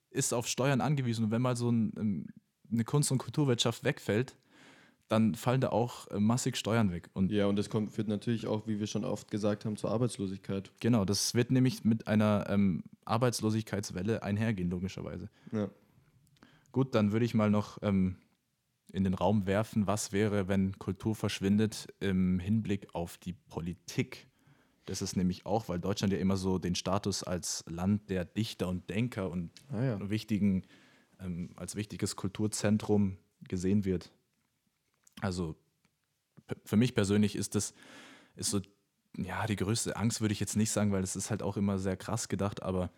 [0.09, 1.25] ist auf Steuern angewiesen.
[1.25, 2.27] Und wenn mal so ein, ähm,
[2.71, 4.36] eine Kunst- und Kulturwirtschaft wegfällt,
[5.07, 7.09] dann fallen da auch äh, massig Steuern weg.
[7.13, 9.91] Und Ja, und das kommt, führt natürlich auch, wie wir schon oft gesagt haben, zur
[9.91, 10.71] Arbeitslosigkeit.
[10.80, 15.30] Genau, das wird nämlich mit einer ähm, Arbeitslosigkeitswelle einhergehen, logischerweise.
[15.51, 15.69] Ja.
[16.71, 18.17] Gut, dann würde ich mal noch ähm,
[18.91, 24.28] in den Raum werfen, was wäre, wenn Kultur verschwindet im Hinblick auf die Politik.
[24.90, 28.68] Das ist nämlich auch, weil Deutschland ja immer so den Status als Land der Dichter
[28.68, 30.10] und Denker und Ah ja.
[30.10, 30.64] wichtigen,
[31.20, 33.18] ähm, als wichtiges Kulturzentrum
[33.48, 34.12] gesehen wird.
[35.22, 35.56] Also
[36.66, 37.76] für mich persönlich ist das
[38.36, 38.62] ist so
[39.16, 41.78] ja, die größte Angst würde ich jetzt nicht sagen, weil es ist halt auch immer
[41.78, 42.92] sehr krass gedacht, aber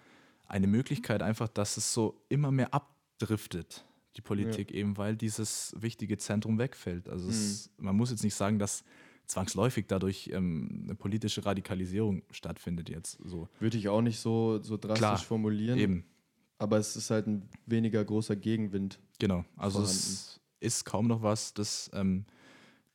[0.46, 3.86] eine Möglichkeit einfach, dass es so immer mehr abdriftet,
[4.16, 7.10] die Politik eben, weil dieses wichtige Zentrum wegfällt.
[7.10, 8.84] Also es, man muss jetzt nicht sagen, dass
[9.32, 13.50] zwangsläufig dadurch ähm, eine politische Radikalisierung stattfindet jetzt so.
[13.60, 15.80] Würde ich auch nicht so, so drastisch Klar, formulieren.
[15.80, 16.06] Eben,
[16.58, 19.00] Aber es ist halt ein weniger großer Gegenwind.
[19.20, 19.46] genau.
[19.56, 22.26] Also es ist kaum noch was, das ähm,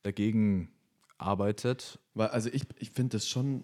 [0.03, 0.69] dagegen
[1.17, 1.99] arbeitet.
[2.13, 3.63] Weil, also ich, ich finde das schon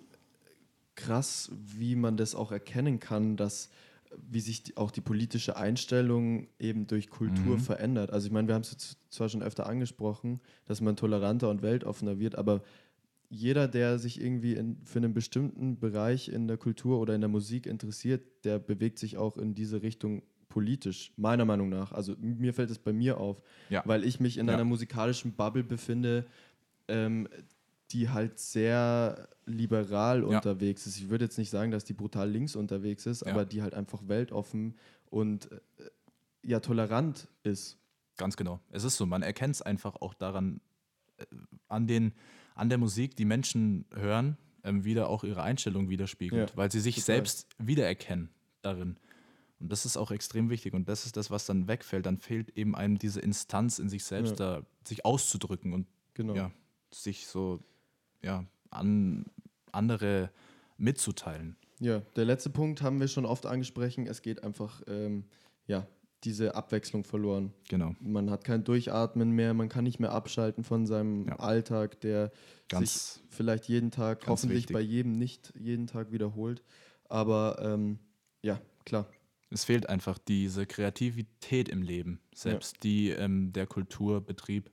[0.96, 3.70] krass, wie man das auch erkennen kann, dass
[4.30, 7.60] wie sich die, auch die politische Einstellung eben durch Kultur Mhm.
[7.62, 8.12] verändert.
[8.12, 12.20] Also ich meine, wir haben es zwar schon öfter angesprochen, dass man toleranter und weltoffener
[12.20, 12.62] wird, aber
[13.30, 17.30] jeder, der sich irgendwie in, für einen bestimmten Bereich in der Kultur oder in der
[17.30, 21.92] Musik interessiert, der bewegt sich auch in diese Richtung politisch, meiner Meinung nach.
[21.94, 23.82] Also mir fällt es bei mir auf, Ja.
[23.86, 24.54] weil ich mich in Ja.
[24.54, 26.26] einer musikalischen Bubble befinde,
[26.88, 27.28] ähm,
[27.94, 30.26] die halt sehr liberal Ja.
[30.38, 30.98] unterwegs ist.
[30.98, 33.32] Ich würde jetzt nicht sagen, dass die brutal links unterwegs ist, Ja.
[33.32, 34.76] aber die halt einfach weltoffen
[35.10, 35.60] und äh,
[36.44, 37.78] ja tolerant ist.
[38.18, 38.60] Ganz genau.
[38.72, 40.60] Es ist so, man erkennt es einfach auch daran,
[41.18, 41.26] äh,
[41.68, 42.14] an, den,
[42.56, 46.80] an der Musik, die Menschen hören, ähm, wieder auch ihre Einstellung widerspiegelt, Ja, weil sie
[46.80, 47.06] sich total.
[47.06, 48.30] selbst wiedererkennen
[48.62, 48.98] darin.
[49.60, 50.74] Und das ist auch extrem wichtig.
[50.74, 52.06] Und das ist das, was dann wegfällt.
[52.06, 56.36] Dann fehlt eben einem diese Instanz in sich selbst, da sich auszudrücken und Genau.
[56.36, 56.52] ja,
[56.94, 57.60] sich so
[58.24, 59.26] ja, an
[59.72, 60.32] andere
[60.78, 61.56] mitzuteilen.
[61.80, 64.08] Ja, der letzte Punkt haben wir schon oft angesprochen.
[64.08, 65.26] Es geht einfach, ähm,
[65.68, 65.88] ja,
[66.24, 67.52] diese Abwechslung verloren.
[67.68, 67.96] Genau.
[68.00, 71.36] Man hat kein Durchatmen mehr, man kann nicht mehr abschalten von seinem Ja.
[71.40, 72.32] Alltag, der
[72.70, 74.74] Ganz- sich vielleicht jeden Tag, hoffentlich wichtig.
[74.74, 76.64] bei jedem nicht jeden Tag wiederholt.
[77.10, 78.00] Aber ähm,
[78.42, 79.06] ja, klar.
[79.50, 84.72] Es fehlt einfach diese Kreativität im Leben, selbst die ähm, der Kulturbetrieb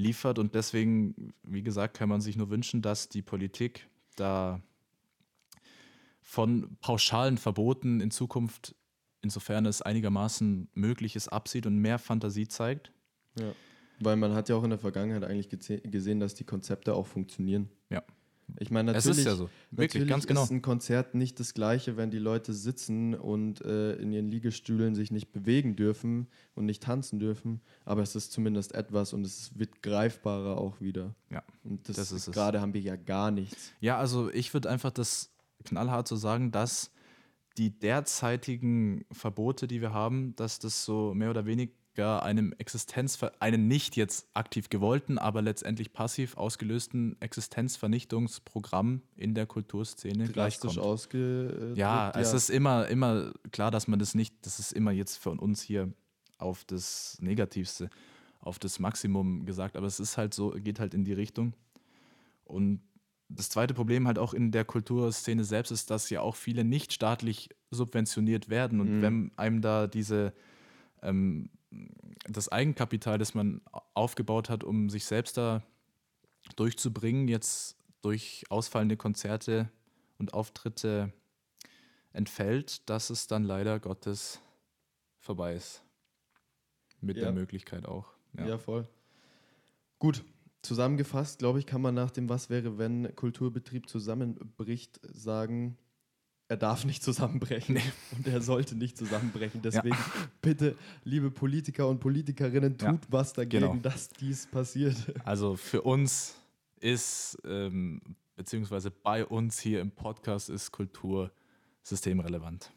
[0.00, 0.38] liefert.
[0.38, 4.60] Und deswegen, wie gesagt, kann man sich nur wünschen, dass die Politik da
[6.20, 8.74] von pauschalen Verboten in Zukunft,
[9.22, 12.92] insofern es einigermaßen möglich ist, absieht und mehr Fantasie zeigt.
[13.38, 13.52] Ja.
[13.98, 17.68] Weil man hat ja auch in der Vergangenheit eigentlich gesehen, dass die Konzepte auch funktionieren.
[17.90, 18.02] Ja.
[18.58, 19.44] Ich meine, Es natürlich, ist ja so.
[19.70, 20.42] Wirklich, natürlich ganz genau.
[20.44, 24.94] ist ein Konzert nicht das gleiche, wenn die Leute sitzen und äh, in ihren Liegestühlen
[24.94, 27.60] sich nicht bewegen dürfen und nicht tanzen dürfen.
[27.84, 31.14] Aber es ist zumindest etwas und es wird greifbarer auch wieder.
[31.30, 32.34] Ja, Und das, das ist es.
[32.34, 33.72] gerade haben wir ja gar nichts.
[33.80, 35.30] Ja, also ich würde einfach das
[35.64, 36.90] knallhart so sagen, dass
[37.58, 43.68] die derzeitigen Verbote, die wir haben, dass das so mehr oder weniger einem Existenz, einen
[43.68, 50.32] nicht jetzt aktiv gewollten, aber letztendlich passiv ausgelösten Existenzvernichtungsprogramm in der Kulturszene Drastisch
[50.72, 50.78] gleichkommt.
[50.78, 51.76] ausgedrückt.
[51.76, 55.38] Ja, es ist immer, immer klar, dass man das nicht, das ist immer jetzt von
[55.38, 55.92] uns hier
[56.38, 57.90] auf das Negativste,
[58.40, 61.52] auf das Maximum gesagt, aber es ist halt so, geht halt in die Richtung.
[62.44, 62.80] Und
[63.28, 66.92] das zweite Problem halt auch in der Kulturszene selbst ist, dass ja auch viele nicht
[66.92, 68.80] staatlich subventioniert werden.
[68.80, 69.02] Und Mhm.
[69.02, 70.32] wenn einem da diese
[71.02, 71.50] ähm,
[72.24, 73.60] das Eigenkapital, das man
[73.94, 75.62] aufgebaut hat, um sich selbst da
[76.56, 79.70] durchzubringen, jetzt durch ausfallende Konzerte
[80.18, 81.12] und Auftritte
[82.12, 84.40] entfällt, dass es dann leider Gottes
[85.18, 85.82] vorbei ist.
[87.00, 87.24] Mit Ja.
[87.24, 88.12] der Möglichkeit auch.
[88.36, 88.58] Ja, Ja.
[88.58, 88.88] voll.
[89.98, 90.24] Gut,
[90.62, 95.78] zusammengefasst, glaube ich, kann man nach dem Was wäre, wenn Kulturbetrieb zusammenbricht, sagen,
[96.50, 97.78] er darf nicht zusammenbrechen
[98.16, 99.62] und er sollte nicht zusammenbrechen.
[99.62, 99.96] Deswegen
[100.42, 103.76] bitte, liebe Politiker und Politikerinnen, tut Ja, was dagegen, genau.
[103.80, 104.96] dass dies passiert.
[105.24, 106.34] Also für uns
[106.80, 108.00] ist, ähm,
[108.34, 111.30] beziehungsweise bei uns hier im Podcast ist Kultur
[111.84, 112.72] systemrelevant.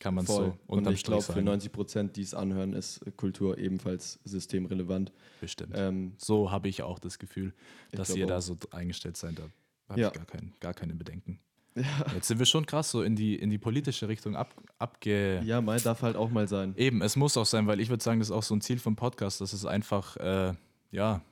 [0.00, 1.44] Kann man so Und unterm ich glaube, für sagen.
[1.44, 5.12] 90 Prozent, die es anhören, ist Kultur ebenfalls systemrelevant.
[5.40, 5.74] Bestimmt.
[5.76, 7.52] Ähm, so habe ich auch das Gefühl,
[7.92, 9.38] dass ihr da so eingestellt seid.
[9.38, 9.42] Da
[9.90, 10.08] habe Ja.
[10.08, 11.40] ich gar, kein, gar keine Bedenken.
[11.74, 15.40] Ja, Jetzt sind wir schon krass so in die, in die politische Richtung ab, abge...
[15.44, 16.74] ja, mal darf halt auch mal sein.
[16.76, 18.78] Eben, es muss auch sein, weil ich würde sagen, das ist auch so ein Ziel
[18.78, 19.40] vom Podcast.
[19.40, 20.54] Das ist einfach, äh,
[20.90, 21.22] ja,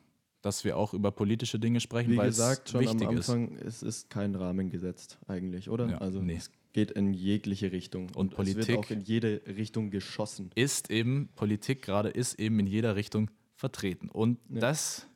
[0.42, 3.30] dass wir auch über politische Dinge sprechen, Wie weil gesagt, es schon am wichtig ist.
[3.30, 5.88] Anfang, es ist kein Rahmen gesetzt eigentlich, oder?
[5.88, 6.36] Ja, also nee.
[6.36, 8.10] es geht in jegliche Richtung.
[8.14, 10.50] Und es wird Politik- auch in jede Richtung geschossen.
[10.54, 14.08] Ist eben, Politik gerade ist eben in jeder Richtung vertreten.
[14.10, 14.60] Und Ja.
[14.60, 15.06] das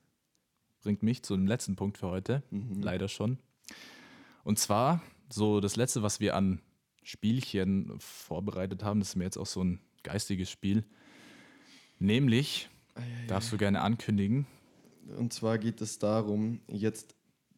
[0.82, 2.80] bringt mich zu dem letzten Punkt für heute, Mhm.
[2.82, 3.38] leider schon.
[4.44, 6.60] Und zwar, so das letzte, was wir an
[7.02, 10.84] Spielchen vorbereitet haben, das ist mir jetzt auch so ein geistiges Spiel.
[11.98, 12.68] Nämlich,
[13.28, 14.46] darfst du gerne ankündigen,
[15.18, 17.14] Und zwar geht es darum, jetzt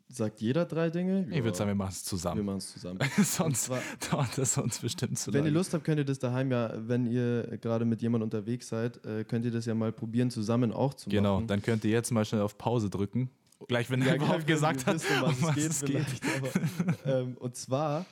[0.09, 1.27] sagt jeder drei Dinge.
[1.31, 2.45] ich würde sagen, wir machen es wir zusammen.
[2.45, 2.99] machen es zusammen.
[3.23, 3.81] sonst zwar-
[4.11, 5.49] dauert das sonst bestimmt zu Wenn lange.
[5.51, 9.05] ihr Lust habt, könnt ihr das daheim ja, wenn ihr gerade mit jemandem unterwegs seid,
[9.07, 11.47] äh, könnt ihr das ja mal probieren, zusammen auch zu Genau, machen.
[11.47, 13.31] dann könnt ihr jetzt mal schnell auf Pause drücken
[13.69, 16.23] Gleich, wenn er überhaupt gesagt hat, wissen, um was, es geht vielleicht.
[17.05, 18.07] Aber, ähm, und zwar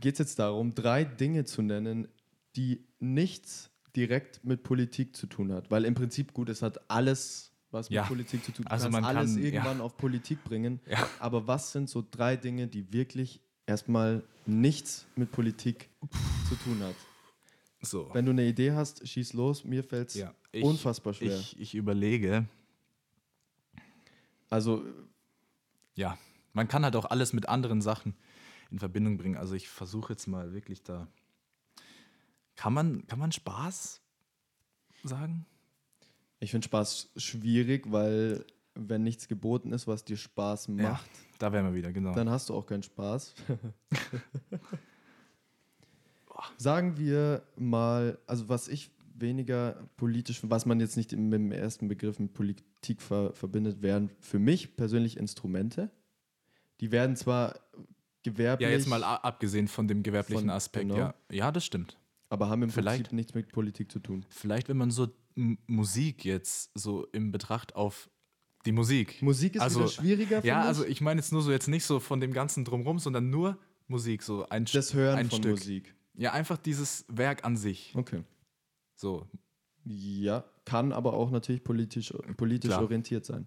[0.00, 2.08] geht es jetzt darum, drei Dinge zu nennen,
[2.56, 5.70] die nichts direkt mit Politik zu tun hat.
[5.70, 8.02] Weil im Prinzip, gut, es hat alles was mit Ja.
[8.04, 8.72] Politik zu tun hat.
[8.72, 9.44] Also man kannst alles kann- ja.
[9.48, 10.80] irgendwann auf Politik bringen.
[10.88, 11.08] Ja.
[11.18, 15.90] Aber was sind so drei Dinge, die wirklich erstmal nichts mit Politik
[16.48, 16.94] zu tun hat?
[17.82, 18.08] So.
[18.12, 19.64] Wenn du eine Idee hast, schieß los.
[19.64, 20.24] Mir fällt es
[20.62, 21.36] unfassbar schwer.
[21.38, 22.46] Ich, ich überlege,
[24.50, 24.84] also,
[25.94, 26.18] ja,
[26.52, 28.14] man kann halt auch alles mit anderen Sachen
[28.70, 29.36] in Verbindung bringen.
[29.36, 31.08] Also ich versuche jetzt mal wirklich da.
[32.56, 34.00] Kann man, kann man Spaß
[35.02, 35.46] sagen?
[36.40, 40.90] ich finde Spaß schwierig, weil wenn nichts geboten ist, was dir Spaß Ja.
[40.90, 42.12] macht, Da wären wir wieder, genau.
[42.12, 43.34] dann hast du auch keinen Spaß.
[46.58, 51.52] Sagen wir mal, also was ich weniger politisch, was man jetzt nicht im, mit dem
[51.52, 55.90] ersten Begriff mit Politik ver, verbindet, wären für mich persönlich Instrumente.
[56.80, 57.58] Die werden zwar
[58.22, 60.96] gewerblich, ja, jetzt mal abgesehen von dem gewerblichen Von- Aspekt, genau.
[60.98, 61.14] ja.
[61.30, 61.98] Ja, das stimmt.
[62.30, 64.26] aber haben im vielleicht- Prinzip nichts mit Politik zu tun.
[64.28, 65.08] Vielleicht, wenn man so
[65.66, 68.08] Musik jetzt so im Betracht auf
[68.66, 69.20] die Musik.
[69.22, 72.00] Musik ist Also, schwieriger für Ja, also ich meine jetzt nur so jetzt nicht so
[72.00, 73.58] von dem ganzen drumrum, sondern nur
[73.88, 75.50] Musik, so ein, das Hören ein von Stück.
[75.58, 75.94] Musik.
[76.14, 77.92] Ja, einfach dieses Werk an sich.
[77.94, 78.22] Okay.
[78.94, 79.26] So.
[79.84, 82.82] Ja, kann aber auch natürlich politisch, politisch Klar.
[82.82, 83.46] orientiert sein.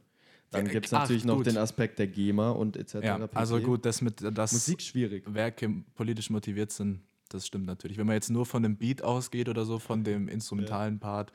[0.51, 1.47] Dann Ja, gibt es ach, natürlich noch gut.
[1.47, 2.93] den Aspekt der GEMA und etc.
[3.03, 5.23] Ja, also gut, das mit das Musik schwierig.
[5.33, 7.97] Werke politisch motiviert sind, das stimmt natürlich.
[7.97, 11.31] Wenn man jetzt nur von dem Beat ausgeht oder so, von dem instrumentalen Part,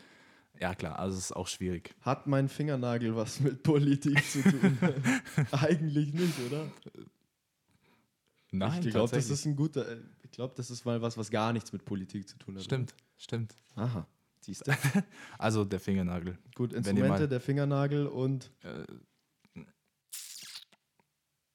[0.61, 1.95] ja klar, also es ist auch schwierig.
[2.03, 4.79] Hat mein Fingernagel was mit Politik zu tun?
[5.51, 6.71] Eigentlich nicht, oder?
[8.51, 9.89] Nein, ich glaube, das ist ein guter.
[9.89, 12.65] äh, Ich glaube, das ist mal was, was gar nichts mit Politik zu tun hat.
[12.65, 13.55] Stimmt, stimmt.
[13.75, 14.07] Aha.
[14.41, 14.73] Siehst du?
[15.39, 16.37] Also der Fingernagel.
[16.55, 18.85] Gut, Instrumente, der Fingernagel und Äh,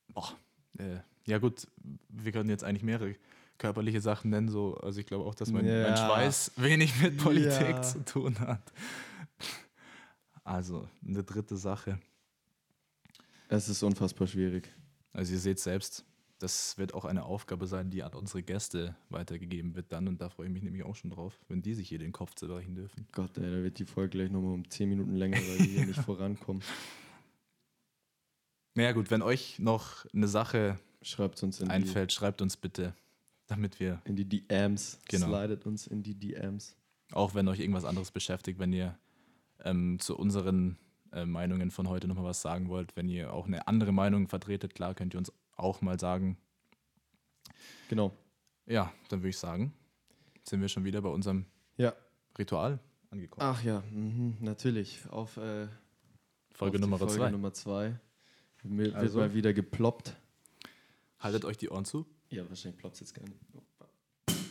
[0.07, 0.33] boah,
[0.77, 1.67] äh, ja gut,
[2.09, 3.15] wir können jetzt eigentlich mehrere
[3.57, 5.97] körperliche Sachen nennen, so, also ich glaube auch, dass mein, mein Ja.
[5.97, 7.81] Schweiß wenig mit Politik Ja.
[7.81, 8.61] zu tun hat.
[10.43, 11.99] Also, eine dritte Sache.
[13.49, 14.71] es ist unfassbar schwierig.
[15.11, 16.05] Also ihr seht selbst,
[16.39, 20.29] das wird auch eine Aufgabe sein, die an unsere Gäste weitergegeben wird dann und da
[20.29, 23.07] freue ich mich nämlich auch schon drauf, wenn die sich hier den Kopf zerbrechen dürfen.
[23.11, 25.85] Gott, ey, da wird die Folge gleich nochmal um 10 Minuten länger, weil wir hier
[25.85, 26.61] nicht vorankommen.
[28.75, 32.93] Naja gut, wenn euch noch eine Sache Schreibt in die, einfällt, schreibt uns bitte,
[33.47, 34.99] damit wir, in die DMs.
[35.07, 35.27] Genau.
[35.27, 36.75] Slidet uns in die DMs.
[37.11, 38.97] auch wenn euch irgendwas anderes beschäftigt, wenn ihr
[39.63, 40.77] ähm, zu unseren
[41.11, 44.75] äh, Meinungen von heute nochmal was sagen wollt, wenn ihr auch eine andere Meinung vertretet,
[44.75, 46.37] klar, könnt ihr uns auch mal sagen.
[47.89, 48.15] Genau.
[48.65, 49.73] Ja, dann würde ich sagen,
[50.43, 51.45] sind wir schon wieder bei unserem
[51.77, 51.93] Ja.
[52.37, 52.79] Ritual
[53.09, 53.47] angekommen.
[53.47, 54.99] Ach ja, mhm, natürlich.
[55.09, 55.67] Auf, äh,
[56.53, 57.29] Folge auf Nummer Folge zwei.
[57.31, 57.99] Nummer zwei.
[58.63, 59.19] Mir Also.
[59.19, 60.15] Wird mal wieder geploppt.
[61.19, 62.05] Haltet euch die Ohren zu.
[62.29, 63.39] Ja, wahrscheinlich ploppt es jetzt gar nicht.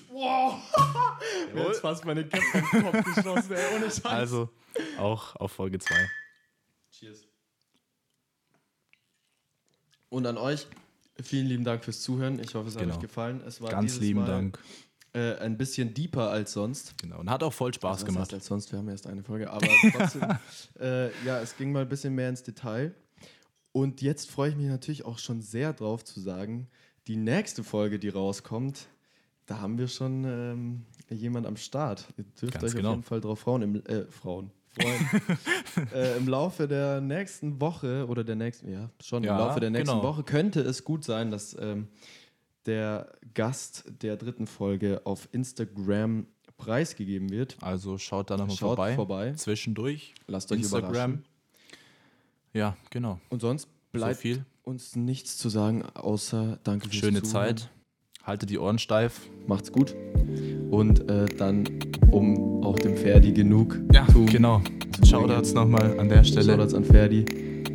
[0.08, 0.54] Wow!
[1.52, 4.04] Mir hat fast meine im Kopf geschossen, ey, ohne Scheiß.
[4.06, 4.48] Also
[4.98, 5.94] auch auf Folge 2.
[6.90, 7.26] Cheers.
[10.08, 10.66] Und an euch,
[11.22, 12.38] vielen lieben Dank fürs Zuhören.
[12.38, 12.94] Ich hoffe, es hat Genau.
[12.94, 13.42] euch gefallen.
[13.46, 14.58] Es war Ganz lieben Mal, Dank.
[15.12, 16.98] Äh, ein bisschen deeper als sonst.
[16.98, 17.20] Genau.
[17.20, 18.34] Und hat auch voll Spaß Was gemacht.
[18.34, 20.22] als sonst, wir haben erst eine Folge, aber trotzdem,
[20.78, 22.94] äh, ja, es ging mal ein bisschen mehr ins Detail.
[23.72, 26.68] Und jetzt freue ich mich natürlich auch schon sehr drauf zu sagen,
[27.06, 28.86] die nächste Folge, die rauskommt,
[29.46, 32.06] da haben wir schon ähm, jemand am Start.
[32.16, 32.90] Ihr dürft Ganz euch genau.
[32.90, 34.50] auf jeden Fall drauf freuen, im, äh, Frauen,
[34.80, 35.88] freuen.
[35.94, 39.70] äh, Im Laufe der nächsten Woche oder der nächsten, ja, schon Ja, im Laufe der
[39.70, 40.02] nächsten genau.
[40.02, 41.88] Woche könnte es gut sein, dass ähm,
[42.66, 47.56] der Gast der dritten Folge auf Instagram preisgegeben wird.
[47.60, 48.94] Also schaut da nochmal Schaut vorbei.
[48.94, 49.32] vorbei.
[49.34, 50.14] Zwischendurch.
[50.26, 50.90] Lasst euch Instagram.
[50.90, 51.24] überraschen.
[52.52, 53.20] Ja, genau.
[53.28, 57.56] Und sonst bleibt so uns nichts zu sagen, außer danke fürs Schöne Zuhören.
[57.58, 57.70] Zeit.
[58.24, 59.28] Haltet die Ohren steif.
[59.46, 59.94] Macht's gut.
[60.70, 61.64] Und äh, dann,
[62.10, 64.60] um auch dem Ferdi genug Ja, zu genau.
[65.04, 66.52] Shoutouts nochmal an der Stelle.
[66.52, 67.24] Shoutouts an Ferdi.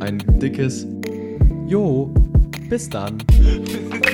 [0.00, 0.86] Ein dickes
[1.66, 2.12] Jo.
[2.68, 3.18] Bis dann.